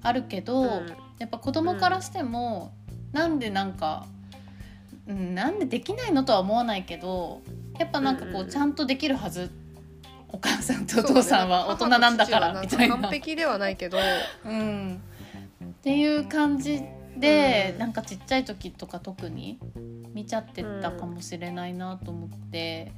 [0.01, 0.67] あるけど、うん。
[1.19, 2.73] やっぱ子供からしても、
[3.11, 4.05] なんでなんか、
[5.07, 7.41] うん、なんでできないのとは思わないけど
[7.79, 8.47] やっぱなんかこうんうんうん。
[8.47, 9.49] うちゃんとできるはず、
[10.29, 12.97] お母さんとお父さんは大人なんだからみたいな。
[12.97, 13.97] 完璧ではないけど、
[14.45, 15.01] うん、
[15.63, 16.81] っていう感じ
[17.17, 17.79] で、うん。
[17.79, 19.59] なんかちっちゃい時とか特に
[20.13, 22.91] 見ちゃってたかもしれないなと思って、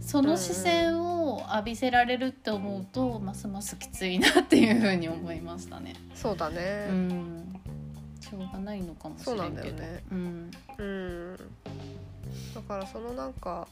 [0.00, 5.94] その視線を浴びせられるって思うとますますきついなっていうふうに思いましたね。
[6.14, 6.86] そうだね。
[6.90, 7.60] う、ん、
[8.20, 10.02] しょうがないのかもしれなんだよね。
[10.10, 10.50] うん。
[10.78, 11.36] うん。
[12.54, 13.66] だからそのなんか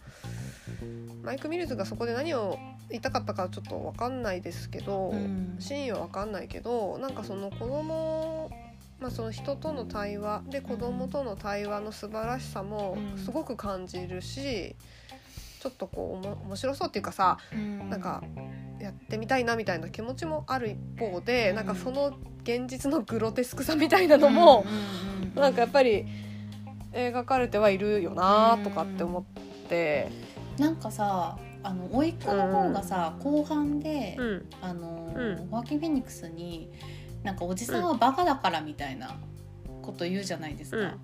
[1.23, 2.59] マイク・ミルズがそこで何を
[2.91, 5.57] 言いたかったかちょっと分かんないですけど、うん。
[5.59, 8.51] 真意は分かんないけどなんかその子供
[9.01, 13.19] まあその人との対話で子供との対話の素晴らしさもうん。
[13.19, 14.77] すごく感じるし、
[15.61, 17.91] ちょっとこうおも面白そうっていうかさうん。
[17.91, 18.23] なんか
[18.81, 21.57] やってみたいなみたいな気持ちもある一方で、うん。
[21.57, 24.65] なんかその現実のグロテスクさみたいなのも、
[25.37, 26.07] うなんかやっぱり
[26.93, 30.11] 描かれてはいるよなとかって思って、
[30.59, 34.47] なんかさあの甥っ子の方がさ、後半で、うん。
[34.63, 35.49] あのうん。
[35.49, 36.71] ホアキン・フェニックスに
[37.23, 39.17] なんかおじさんはバカだからみたいな
[39.83, 40.95] こと言うじゃないですか、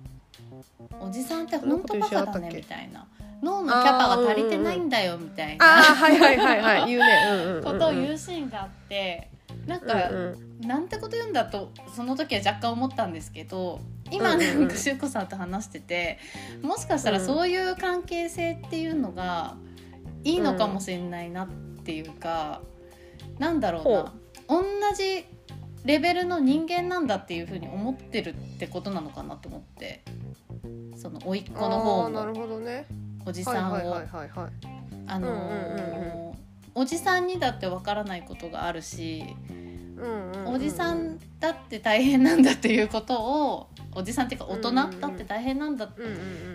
[0.99, 3.05] おじさんって本当バカだねみたいな。
[3.41, 6.89] 脳のキャパが足りてないんだよみたいなはいはいはいはい。
[6.89, 7.57] 言うね、うんうんうん。
[7.57, 9.29] うん、ことを言うシーンがあって。
[9.67, 16.17] なんか、うんなんてこと言うんだとその時は若干思ったんですけど今なんかしゅうこさんと話してて
[16.61, 19.57] もしかしたらそういう関係性っていうのが
[20.23, 21.47] いいのかもしれないなっ
[21.83, 22.61] ていうか、
[23.37, 24.13] なんだろうほな
[24.47, 24.63] 同
[24.95, 25.25] じ
[25.85, 30.03] レベルの人間なんだっていうふうに思ってるってことなのかなと思って
[30.97, 32.85] その甥っ子のあ方ーなるもほどね。
[33.25, 33.95] おじさんを
[35.07, 36.35] あの
[36.73, 39.23] おじさんにだってわからないことがあるし。
[39.49, 39.65] うん
[40.03, 45.91] うんうんおじさんだって大変なんだっていうことをおじさんっていうか大人だって大変なんだっ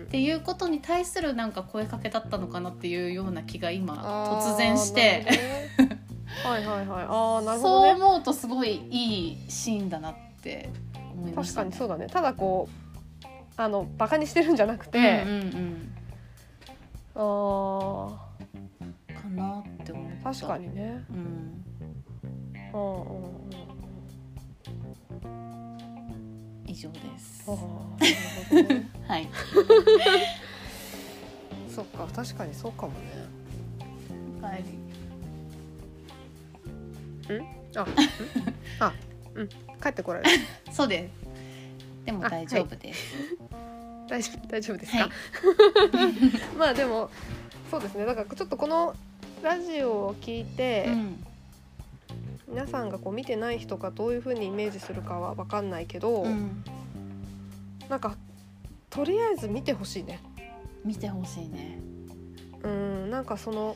[0.09, 3.95] ていうことに対するなんか声かけだったのかなっていうような気が今
[4.41, 5.25] 突然して、
[6.43, 7.05] はいはいはい。
[7.07, 10.69] ああなるほそうどね思うとすごいいいシーンだなって
[11.13, 11.69] 思いました、ね。
[11.69, 12.07] 確かにそうだね。
[12.07, 13.25] ただこう
[13.57, 15.41] あのバカにしてるんじゃなくて、うんうん
[17.15, 17.21] うん、
[19.13, 20.33] かなって思った。
[20.33, 21.03] 確かにね。
[21.09, 21.63] うん、
[22.73, 23.23] うんうん。
[23.25, 23.41] うん
[26.71, 27.43] 以上です。
[27.47, 27.51] あ。
[27.51, 27.55] ー
[28.55, 28.89] なるほどね。
[29.07, 29.27] はい。
[31.67, 32.97] そっか確かにそうかもね。
[34.41, 34.80] 帰り
[37.75, 37.87] あ、 うん、
[38.79, 38.93] あ、
[39.35, 39.47] うん、
[39.81, 40.43] 帰ってこられる。
[40.71, 42.05] そうです。
[42.05, 43.15] でもあ大丈夫です。
[44.09, 44.97] 大丈夫、大丈夫ですか？
[44.99, 45.09] はい。
[46.57, 47.09] まあ、でも。
[47.69, 48.93] そうですね、だから、ちょっとこの
[49.41, 51.25] ラジオを聞いて、うん
[52.47, 56.65] 皆さんがこう見てない人がどういう風にイメージするかはわかんないけど、うん、
[57.87, 58.17] なんか。
[58.89, 60.19] とりあえず見てほしいね。
[60.83, 61.79] 見てほしいね。
[62.63, 63.75] うん、なんかその。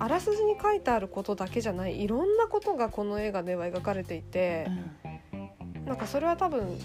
[0.00, 4.68] あらすじに書いてあることだけじゃない、いろんなことがこの映画では描かれていて
[5.32, 5.36] う。
[5.36, 5.86] ん。
[5.86, 6.78] なんかそれは多分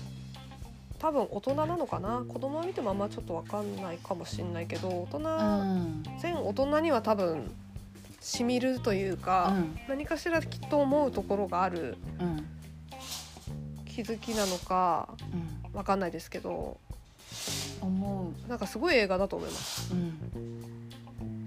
[0.99, 2.23] 多分大人なのかな？
[2.27, 6.03] 子供を見てもあんまちょっと分かんないかもしれないけど大人、うん。
[6.21, 7.51] 全大人には多分
[8.21, 9.79] しみるというか、うん。
[9.87, 12.45] 何かしらきっと思うところがあるうん。
[13.85, 15.71] 気づきなのかうん。
[15.73, 16.77] 分かんないですけど。
[17.81, 19.93] 思なんかすごい映画だと思います。
[19.93, 20.13] う、うん、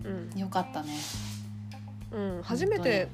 [0.06, 0.40] うん。
[0.40, 0.92] よかったね。
[2.12, 3.08] うん、初めて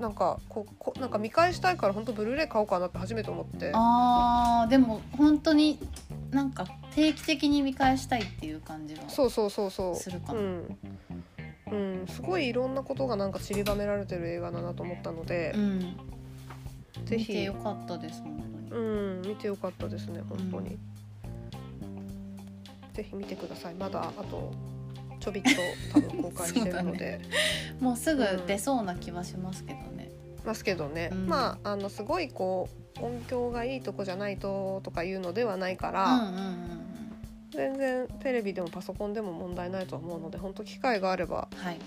[0.00, 3.70] なんかここなんか見返したいから本当ブルーレイ買おうかなって初めて思って。
[3.74, 5.78] あーでも本当に
[6.30, 9.96] なんか定期的に見返したいっていう感じがそうそうそうそう。
[9.96, 10.40] するかも。
[10.40, 10.78] うん、
[11.70, 11.74] う
[12.04, 15.96] ん、すごいいろんなことがなんか散りばめられてる映画だなと思ったのでう、ん。
[17.04, 17.32] ぜひ。
[17.32, 18.82] 見てよかったです本当に。
[18.82, 20.76] うん、見てよかったですね本当に、
[22.92, 23.74] ぜひ見てください。
[23.74, 24.52] まだあと
[25.20, 25.50] ちょびっと
[25.92, 27.20] 多分公開してるので、
[27.80, 30.10] もうすぐ出そうな気はしますけどね。
[30.44, 32.68] ますけどね、うんまああのすごいこ
[33.00, 36.70] う音響がいいとこじゃないととかいうのではないかうら、んうんうん
[37.50, 41.58] 全然テレビでもパソコンでも問題ないと思うので本当機会があればうん。
[41.58, 41.78] はい。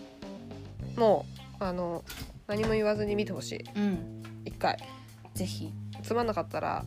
[0.98, 1.26] も
[1.60, 2.04] うあの
[2.48, 4.24] 何も言わずに見てほしいうん。
[4.46, 4.78] 一回
[5.36, 5.72] ぜひ。
[6.02, 6.84] つまんなかったら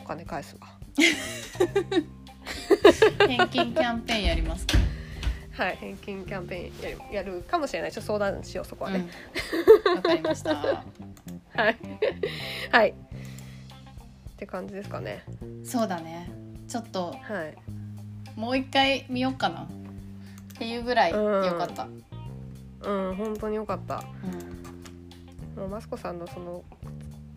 [0.00, 0.68] お金返すわ
[3.26, 4.78] 返金キャンペーンやりますか。
[5.56, 9.08] はい返金キャンペーンやるやるかもしれないちょっと相談しようそこはね、
[9.86, 9.96] うん。
[9.96, 10.54] わかりました。
[11.54, 11.76] はい
[12.72, 12.94] はいっ
[14.36, 15.22] て感じですかね
[15.64, 16.28] そうだね。
[16.66, 17.54] ちょっとはい
[18.38, 19.62] もう一回見ようかな。
[19.62, 19.66] っ
[20.56, 21.86] ていうぐらいうん良かった。
[22.82, 24.02] うん本当によかった
[25.56, 25.60] うん。
[25.60, 26.64] もうマスコさんのその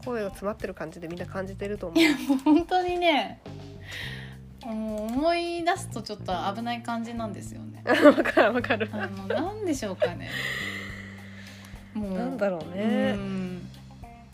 [0.04, 3.42] 声が詰まってる感じでみんな感じてると思ういや本当にね。
[4.68, 7.82] もう思い出すとちょっと危ない感じなんですよね。
[7.88, 7.94] わ
[8.24, 10.30] かるわかるあのなんでしょうかね。
[11.96, 13.62] もうなんだろううねん。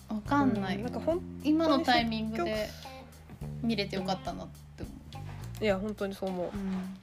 [0.09, 0.77] わかんない。
[0.77, 2.67] うなんかほん今のタイミングで
[3.61, 4.91] 見れてよかったなって思
[5.61, 6.49] いや本当にそう思うう。
[6.49, 6.97] うん。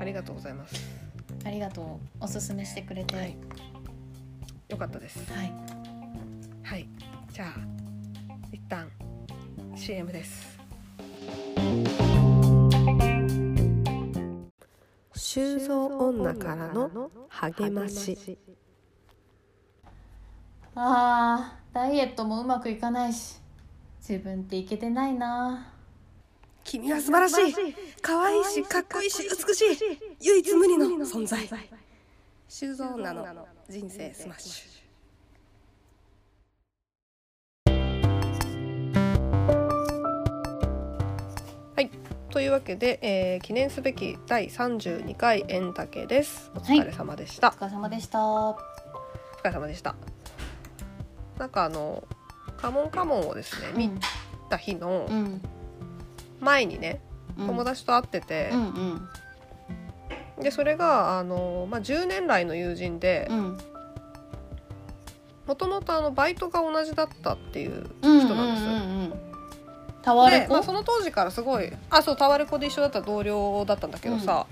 [0.00, 0.76] ありがとうございます
[1.44, 1.82] ありがと
[2.20, 2.24] う。
[2.24, 3.16] おすすめしてくれて。
[3.16, 3.34] はい
[4.68, 5.52] よかったですはい。
[6.62, 6.86] はい
[7.32, 7.54] じゃあ
[8.52, 8.88] 一旦
[9.74, 10.57] CM です
[15.14, 18.38] 修造女からの励まし。
[20.74, 23.36] あーダイエットもうまくいかないし
[23.98, 25.72] 自分っていけてないな。
[26.64, 27.54] 君は素晴らしい。
[28.00, 29.98] 可愛いしかっこいいし美しい。
[30.20, 31.48] 唯一無二の存在。
[32.48, 34.77] 修造女の人生スマッシュ
[42.30, 46.50] というわけで、えー記念すべき第32回エンタケです。
[46.54, 48.20] お疲れ様でした、お疲れ様でした。
[48.24, 48.58] お疲
[49.44, 49.94] れ様でした。
[51.38, 52.04] なんかあの
[52.58, 53.90] カモンカモンをですね、見
[54.50, 55.42] た日のうん。
[56.40, 57.00] 前にね、
[57.38, 57.46] うん。
[57.46, 59.08] 友達と会っててう、ん
[60.36, 60.42] うん。
[60.42, 63.58] でそれがあの、まあ、10年来の友人でうん。
[65.46, 68.70] もともとバイトが同じだったっていううん人なんですよ。
[68.70, 69.27] うんうんうん
[70.02, 74.46] タワレで、まあ、コその当時からすごいあそうタワレコで一緒だった同僚だったんだけどさ、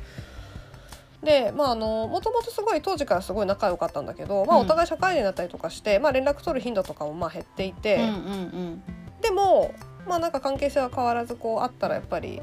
[1.22, 4.62] でまああのもともとすごい当時からすごい仲良かったんだけど、まあ、うん。
[4.62, 8.82] お互い社会人だったりとかして、まあ、連絡取る頻度とかもまあ減っていて、うんうん
[9.22, 9.74] でも
[10.06, 12.40] まあなんか関係性は変わらずこう会ったらやっぱり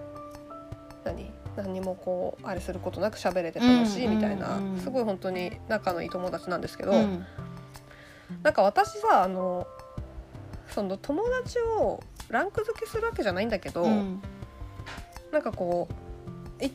[1.06, 4.74] 何何にもこうあれすることなく喋れて楽しいみたいな、うんうん。
[4.74, 6.98] うんすごい本当に仲のいい友達なんですけど、うん。
[6.98, 7.26] うん
[8.42, 9.68] なんか私さあの
[10.68, 12.02] その友達を
[12.34, 14.22] ランク付けするわけじゃないんだけど、うん。
[15.32, 15.88] なんかこ
[16.60, 16.72] うい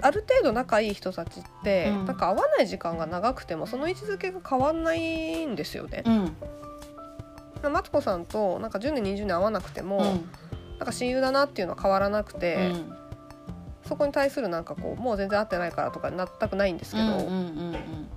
[0.00, 2.06] ある程度仲いい人たちって、うん。
[2.06, 6.04] なんか会わない時間が長くてもその位置づけが変わんないんですよね。
[6.06, 7.72] うん。
[7.72, 10.04] マツコさんとなんか10年20年会わなくても、うん。
[10.78, 12.96] なんか親友だなっていうのは変わらなくて、うん。
[13.86, 18.08] そこに対するなんかこうもう全然会ってないからとかになったくないんですけど、うんうんうん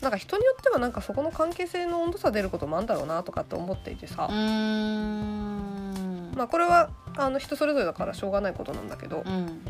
[0.00, 5.65] なんか人によってはなんかそこの関係性の温度差出ることもあるんだろうなとかって思っていてさ、うんうん
[6.36, 9.62] まあこれはあの人それぞれだからしょうがないことなんだけど、うん。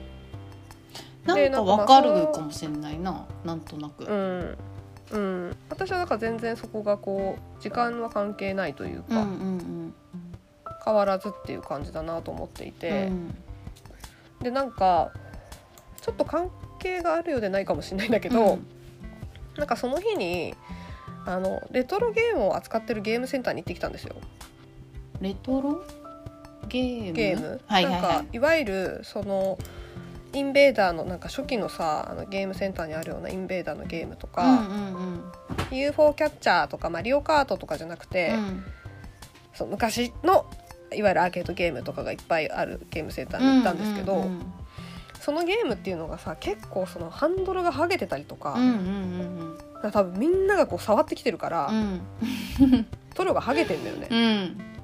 [1.24, 4.04] なんかわかるかもしれないななんとなく。
[4.04, 4.58] うん。
[5.08, 9.94] うん、私はだから全然そこがこう時間は関係ないというか、うんうん
[10.84, 12.74] 変わらずっていう感じだなと思っていうん。
[12.74, 13.10] て、
[14.40, 15.10] でなんか
[16.00, 18.60] ちょっと関係があるようでないかもしれないんだけど、
[19.56, 20.54] なんかその日に
[21.24, 24.14] あのレトロゲームを扱ってるゲームセンターに行ってきたんですよ。
[25.20, 25.82] レトロ？
[26.68, 27.12] ゲーム？
[27.12, 29.58] ゲーム、はいはいはなんかいわゆるその
[30.32, 35.32] インベーダーのなんか初期のさあのゲームセンターにあるようなインベーダーのゲームとか、うんうん
[35.72, 38.64] UFO キャッチャーとかマリオカートとかじゃなくて、うん。
[39.52, 40.46] そう昔の
[40.94, 44.52] いわゆるアーケードゲームとかがいっぱいあるゲームセンターに行ったんですけど、うんうん
[45.18, 49.90] そのゲームっていうのがさ結構そのハンドルが剥げてたりとか,、うんうんうん。
[49.90, 52.00] 多分みんながこう触ってきてるから、うん。
[53.14, 54.08] 塗料が剥げてんだよね。
[54.08, 54.75] うん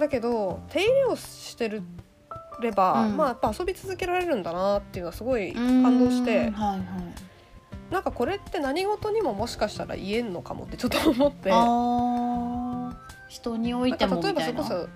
[0.00, 1.82] だけど手入れをしてる
[2.60, 3.16] れば、うん。
[3.16, 5.82] まあやっぱ遊び続けられるんだなっていうのはすごいうん。
[5.82, 7.92] 感動して、はいはい。
[7.92, 11.50] なんかこれって何事にももしかしたら言えんのかもってちょっと思って。
[13.28, 14.88] 人においても例えばそれこそ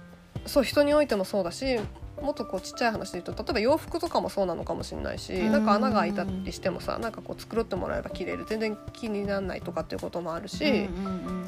[0.47, 1.79] そう人においてもそうだし
[2.21, 5.53] もっとこうちっちゃい話で言うと例えば洋服とかもそうなのかもしれないしうん。
[5.53, 11.45] なんか穴が開いたりしてもさなんかこう繕ってもらえば綺麗で全然気にならないとかっていうこともあるし、うんうん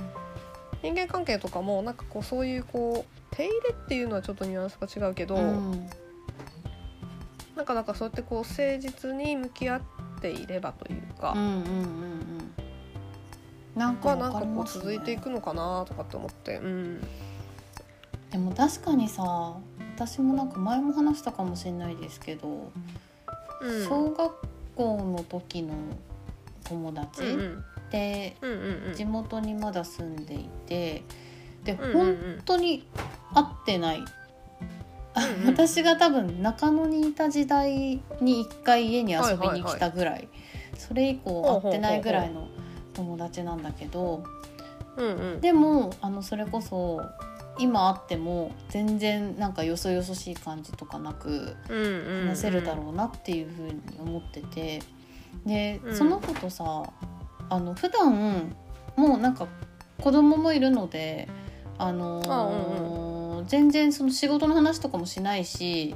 [0.82, 5.72] 人間関係とかもなんかこうそういうこう手入れっていうのはちょっとニュアンスが違うけど、うん。
[5.72, 5.90] うん
[7.56, 9.80] なんかなんかそうやってこう誠実に向き合っ
[10.20, 12.52] ていればというか、うんうんうんうん。
[13.74, 17.00] なんかまあなんかこう続いていくのかなとかって思って、うん、
[18.30, 19.54] でも確かにさ
[19.96, 22.72] 私もなんか前も話したかもしれないですけど、
[23.60, 24.32] うん、小学
[24.74, 25.74] 校の時の
[26.64, 28.58] 友達、うんうんでうんうん
[28.88, 28.94] うん。
[28.94, 31.04] 地元にまだ住んでいて
[31.64, 32.16] で、うんうんうん。
[32.16, 32.88] 本当に
[33.34, 34.04] 会ってない、
[35.14, 35.46] あうんうん。
[35.52, 40.28] 私が多分中野にいた時代に一回家に遊びに来たぐらい,、
[40.78, 42.48] それ以降会ってないぐらいの
[42.94, 44.24] 友達なんだけど。
[44.96, 45.40] うんうん。
[45.40, 47.02] でもあのそれこそ
[47.58, 54.82] 今会っても全然なんかよそよそしい感じとかなく話せるだろうなっていうふうに思ってて。
[55.44, 55.96] で、うん。
[55.96, 56.82] その子とさ
[57.48, 58.56] あの普段
[58.96, 59.46] もうなんか
[60.00, 61.28] 子供もいるので、
[61.78, 65.94] あのー全然その仕事の話とかもしないし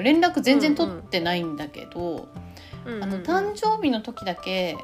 [0.00, 2.28] 連絡全然取ってないんだけど、
[2.86, 4.76] うんうんあの誕生日の時だけ、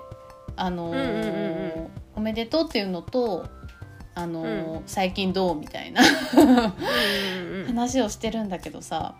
[0.56, 1.90] あのーうんうんうんうん。
[2.16, 3.46] おめでとうっていうのと、
[4.14, 6.02] あのー最近どうみたいな
[6.34, 6.56] うんうん
[7.60, 9.14] うん話をしてるんだけどさ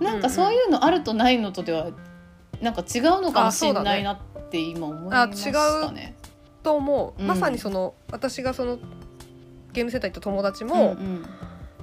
[0.00, 1.90] なんかそういうのあるとないのとでは
[2.60, 4.18] なんか違うのかもしれないなっ
[4.50, 6.14] て今思いましたね。
[6.62, 7.26] と思う、うん。
[7.26, 8.78] まさにその私がその
[9.72, 11.26] ゲームセンター行った友達も、うんうん。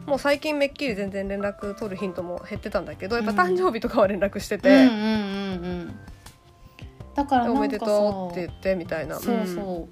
[0.06, 4.96] もう最近めっきり全然連絡取る頻度も減ってたんだけどやっぱうん誕生日とかは連絡しててうんうんうんう
[5.86, 6.00] ん。
[7.14, 9.20] だからで「おめでとう」って言ってみたいな。
[9.20, 9.88] そうそ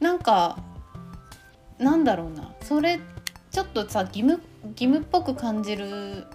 [0.00, 0.58] う、なんか
[1.78, 2.54] なんだろうな。
[2.62, 3.00] それ
[3.50, 4.40] ちょっとさ義務
[4.72, 6.26] 義務っぽく感じる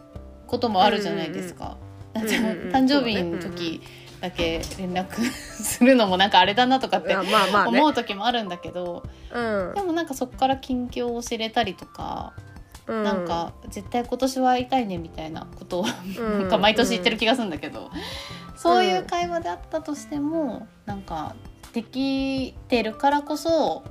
[0.48, 1.78] こともあるじゃないですか。
[2.14, 2.28] うんうん
[2.72, 3.82] 誕生日の時
[4.22, 9.74] だけ連絡するのもなんかあれだなとかって思う時もあるんだけど、うん。
[9.76, 12.34] でもなんかそこから近況を知れたりとか、
[12.88, 13.04] うん。
[13.04, 15.86] なんか絶対今年は会いたいねみたいなことを
[16.18, 16.40] うん。
[16.40, 17.92] なんか毎年言ってる気がするんだけど、
[18.56, 21.36] そういう会話であったとしてもなんか
[21.74, 23.84] できてるからこそ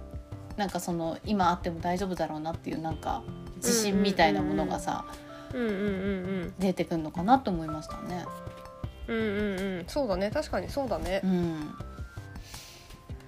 [0.57, 3.23] なんかその今会っても大丈夫だろうなっていうなんか
[3.57, 5.05] 自信みたいなものがさ、
[5.53, 5.81] うんうんうんう
[6.47, 6.55] ん。
[6.59, 8.25] 出てくるのかなと思いましたね。
[9.09, 9.85] うんうんうん。
[9.87, 10.31] そうだね。
[10.31, 11.21] 確かにそうだね。
[11.25, 11.75] うん、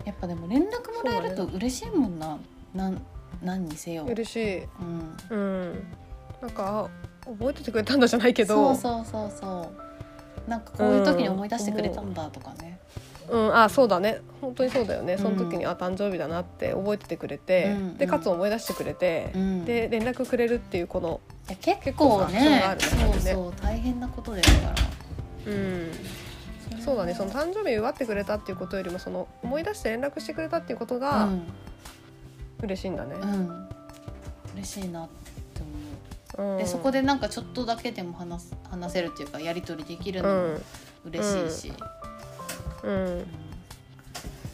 [0.04, 2.38] やっぱでも連絡もらえると嬉しいもんな。
[2.74, 3.00] なん
[3.42, 4.04] 何にせよ。
[4.04, 4.62] 嬉しい。
[4.62, 5.16] うん。
[5.30, 5.84] うん。
[6.40, 6.88] なんか
[7.24, 8.74] あ覚えててくれたんだじゃないけど。
[8.74, 9.70] そうそうそうそ
[10.46, 10.50] う。
[10.50, 12.78] なんかこういう時に思い出してくれたんだとかね、
[13.28, 14.20] うん、あそうだね。
[14.40, 15.18] 本当にそうだよね。
[15.18, 17.72] その時に、うんあ誕生日だなって覚えててくれて、うん。
[17.72, 17.98] うん。
[17.98, 19.64] でかつ思い出してくれて、うん。
[19.64, 23.52] で連絡くれるっていうこの、いや結構結構さそうねがあるねそうそう。
[23.60, 24.74] 大変なことですから
[25.46, 27.14] うん、そうだね。
[27.14, 31.42] その誕生日祝ってくれたっていうことよりもその思い出して連絡してくれたっていうことうがん。
[32.62, 33.14] 嬉しいんだね。
[33.14, 33.68] うん。
[34.54, 35.08] 嬉しいなっ
[35.54, 35.62] て
[36.38, 36.52] 思う。
[36.52, 36.58] うん。
[36.58, 40.58] でそこでなんかちょっとだけでも話す話せるっていうかやり取りできるのも
[41.04, 41.72] 嬉しいし、
[42.82, 43.18] うん、うん。
[43.18, 43.26] うん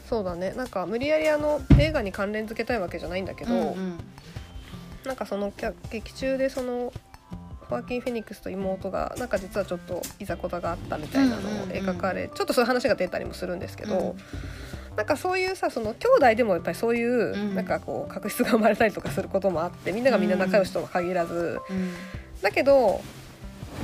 [0.09, 0.51] そうだね。
[0.51, 3.99] なんか無理やりあの映画に関連付けたいわけじゃないんだけど、うんうん。
[5.05, 5.51] なんかその
[5.89, 6.93] 劇中でその
[7.73, 14.15] ホアキン・フェニックスと妹がなんか実はちょっといざこざがあったみたいなのを描かれ、ちょっとそういう話が出たりもするんですけど、
[14.95, 17.55] なんかそういうさその兄弟でもやっぱりそういう、うん。
[17.55, 21.93] なんかこう確執が生まれたりとかすることもあってみんながみんな仲良しとは限らず、うん。
[22.43, 23.01] だけど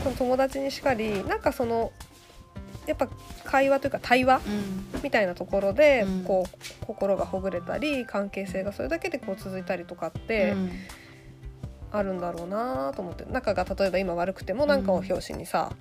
[0.03, 1.91] その友達にしかりなんかその
[2.85, 3.07] やっぱ
[3.43, 4.41] 会話というか対話
[4.93, 5.01] うん。
[5.01, 6.23] みたいなところで、うん。
[6.25, 10.71] こう心がほぐれたり関係性がそれだけでこう続いたりとかってうん
[11.91, 13.25] あるんだろうなと思って。
[13.29, 15.71] 仲が例えば今悪くてもなんかを表紙にさ、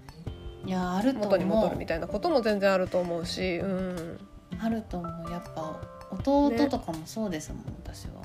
[0.64, 4.18] いやあると元に戻るみたいなことも全然あると思うし、うん、
[4.60, 5.30] あると思う。
[5.30, 5.80] やっぱ
[6.10, 8.22] 弟とかもそうですもん、私は。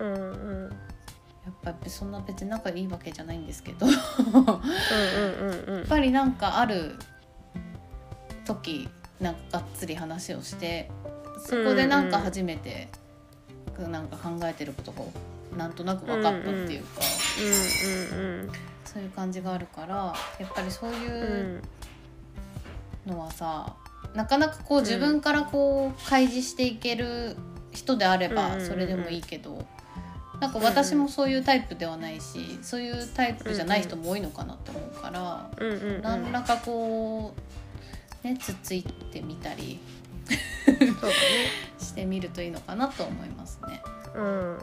[0.00, 0.70] うんうん。
[1.46, 3.86] やっぱりそんな別に仲いいわけじゃないんですけど。
[3.86, 3.96] やっ
[4.28, 4.36] うん
[5.48, 5.80] うんうん。
[5.80, 6.96] うんぱりなんかある
[8.44, 8.88] 時
[9.20, 10.90] なんかがっつり話をして
[11.38, 12.88] そこでなんか初めて
[13.78, 15.02] なんか考えてることが
[15.56, 17.00] なんとなく分かったっていうか、
[17.40, 18.50] うん
[18.84, 21.62] そういう感じがあるからやっぱりそういう
[23.06, 23.76] のはさ、
[24.14, 27.36] なかなかこう自分からこう開示していける
[27.72, 29.66] 人であればそれでもいいけど、
[30.40, 35.50] なんか私もそういうタイプではないしそういうタイプじゃない人も多いのかなって思うから、
[36.02, 37.34] 何らかこ
[38.24, 39.78] うねつっついてみたり
[40.64, 40.86] そうね
[41.78, 43.82] してみるといいのかなと思いますね。
[44.14, 44.58] うん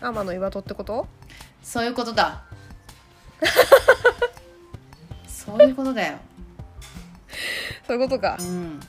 [0.00, 1.06] 天の岩戸ってこと？
[1.62, 2.44] そういうことだ。
[5.26, 6.18] そういうことだよ。
[7.86, 8.36] そういうことか。
[8.40, 8.80] うん。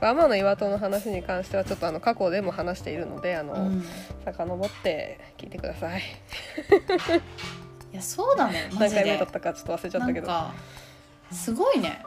[0.00, 3.84] 天の岩戸の話に関してはちょっとあの過去でも話しているのであの、うん。
[4.24, 6.02] 遡って聞いてください。
[7.92, 8.68] いやそうだね。
[8.74, 9.00] マジで。
[9.00, 10.30] 何回目だったかちょっと忘れちゃったけど。
[11.32, 12.02] すごいね。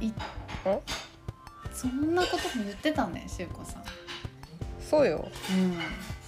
[0.00, 0.12] い
[0.64, 0.82] お
[1.72, 3.82] そんなことも言ってたねしゅうこさん
[4.88, 5.26] そうよ。
[5.50, 5.78] うん。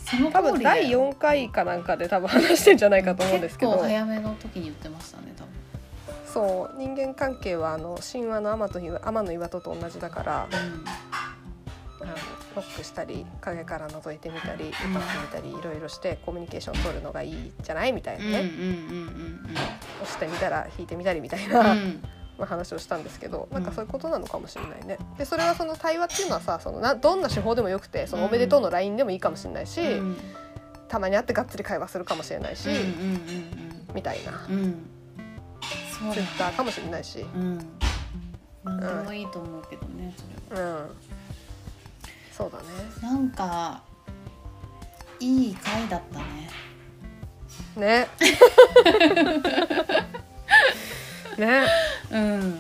[0.05, 3.73] その多分第4回かなんかで多分話してんじゃないかと思うんですけど。
[3.73, 5.53] 結構早めの時に言ってましたね多分。
[6.27, 6.79] そう。
[6.79, 10.57] 人間関係はあの神話の天と岩天の岩戸と同じだからあ
[12.05, 12.13] の
[12.57, 17.93] ノックしたり影から覗いてみたり歌ってみたりいろいろしてコミュニケーション取るのがいいんじゃない？
[17.93, 19.55] みたいなうんうんうんね、うん。
[20.03, 22.03] 押してみたら弾いてみたりみたいうんな、うん
[22.39, 24.99] まあ話をしたんですけどなんかそういうことなのかもしれないね。
[25.19, 30.17] でそれはその対話っていうのはさそのなどんな手法でもよくてそのおめでとうの LINE でもいいかもしれないし、うん。
[30.89, 34.47] たまに会ってがっつり会話するかもしれないし、うんうんみたいな。
[34.49, 34.55] うん。
[34.55, 34.99] うんうん
[35.99, 37.21] そうだ Twitter かもしれないし。
[37.35, 37.59] うん。
[38.65, 38.81] なん。
[38.81, 40.15] でもいいと思うけどね
[40.49, 40.79] それは。
[40.79, 40.91] うん。
[42.33, 42.65] そうだね。
[43.03, 43.83] なんか
[45.21, 46.51] いい回だったね。
[47.77, 48.09] ね
[51.41, 51.63] ね。
[52.11, 52.59] うん。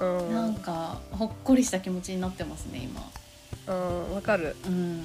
[0.00, 0.34] うん。
[0.34, 3.02] なんかほっこりした気持ちになってますね今。
[3.66, 4.56] うんわかる。
[4.66, 5.04] うん。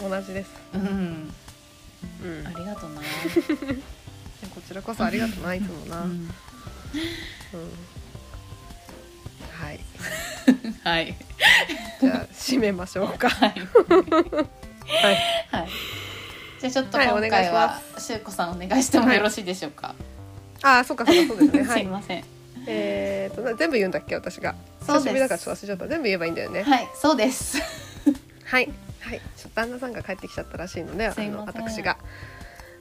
[0.00, 0.50] 同じです。
[0.74, 1.32] うん。
[2.22, 2.46] うん。
[2.46, 3.00] ありがとうな、
[4.54, 6.10] こちらこそありがとうないつもな、うん。
[6.10, 6.30] うん、
[9.52, 9.80] はい。
[10.84, 11.14] はい。
[12.00, 13.28] じゃあ締めましょうか。
[13.30, 13.50] はい。
[13.50, 15.16] はい。
[15.50, 15.68] はい。
[16.60, 19.94] じゃあちょっとはい今お願いし回はましゅうこさんお願いしてもよろしいでしょうか、
[20.62, 21.62] ああそうかそうかそうですね。
[21.68, 22.24] はすいいません。
[22.68, 24.54] えーとな全部言うんだっけ私が。
[24.80, 25.88] 久しぶりだからちょっと忘れちゃった。
[25.88, 26.62] 全部言えばいいんだよね。
[26.62, 27.58] はいそうです。
[28.44, 28.68] はい。
[29.00, 29.20] はい。
[29.36, 31.96] ちょっと旦那さんが帰ってきちゃったらしいのであの私が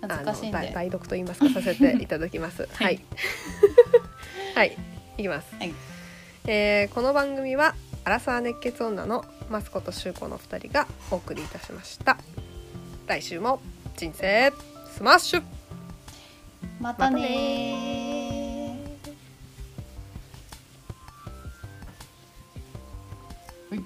[0.02, 2.64] 恥ずあのか代代読と言いますかさせていただきます。
[2.64, 2.96] は はい。
[2.96, 3.00] い。
[4.56, 4.78] はい、
[5.18, 5.48] いきます。
[5.60, 5.74] はい。
[6.48, 12.18] えーこの番組はアラサー熱血女のマスコとシュウコの二人がお送りいたしました。
[13.08, 13.60] 来週も
[13.98, 14.52] 人生
[14.96, 15.55] スマッシュ。
[16.80, 18.78] またね
[23.70, 23.84] はい。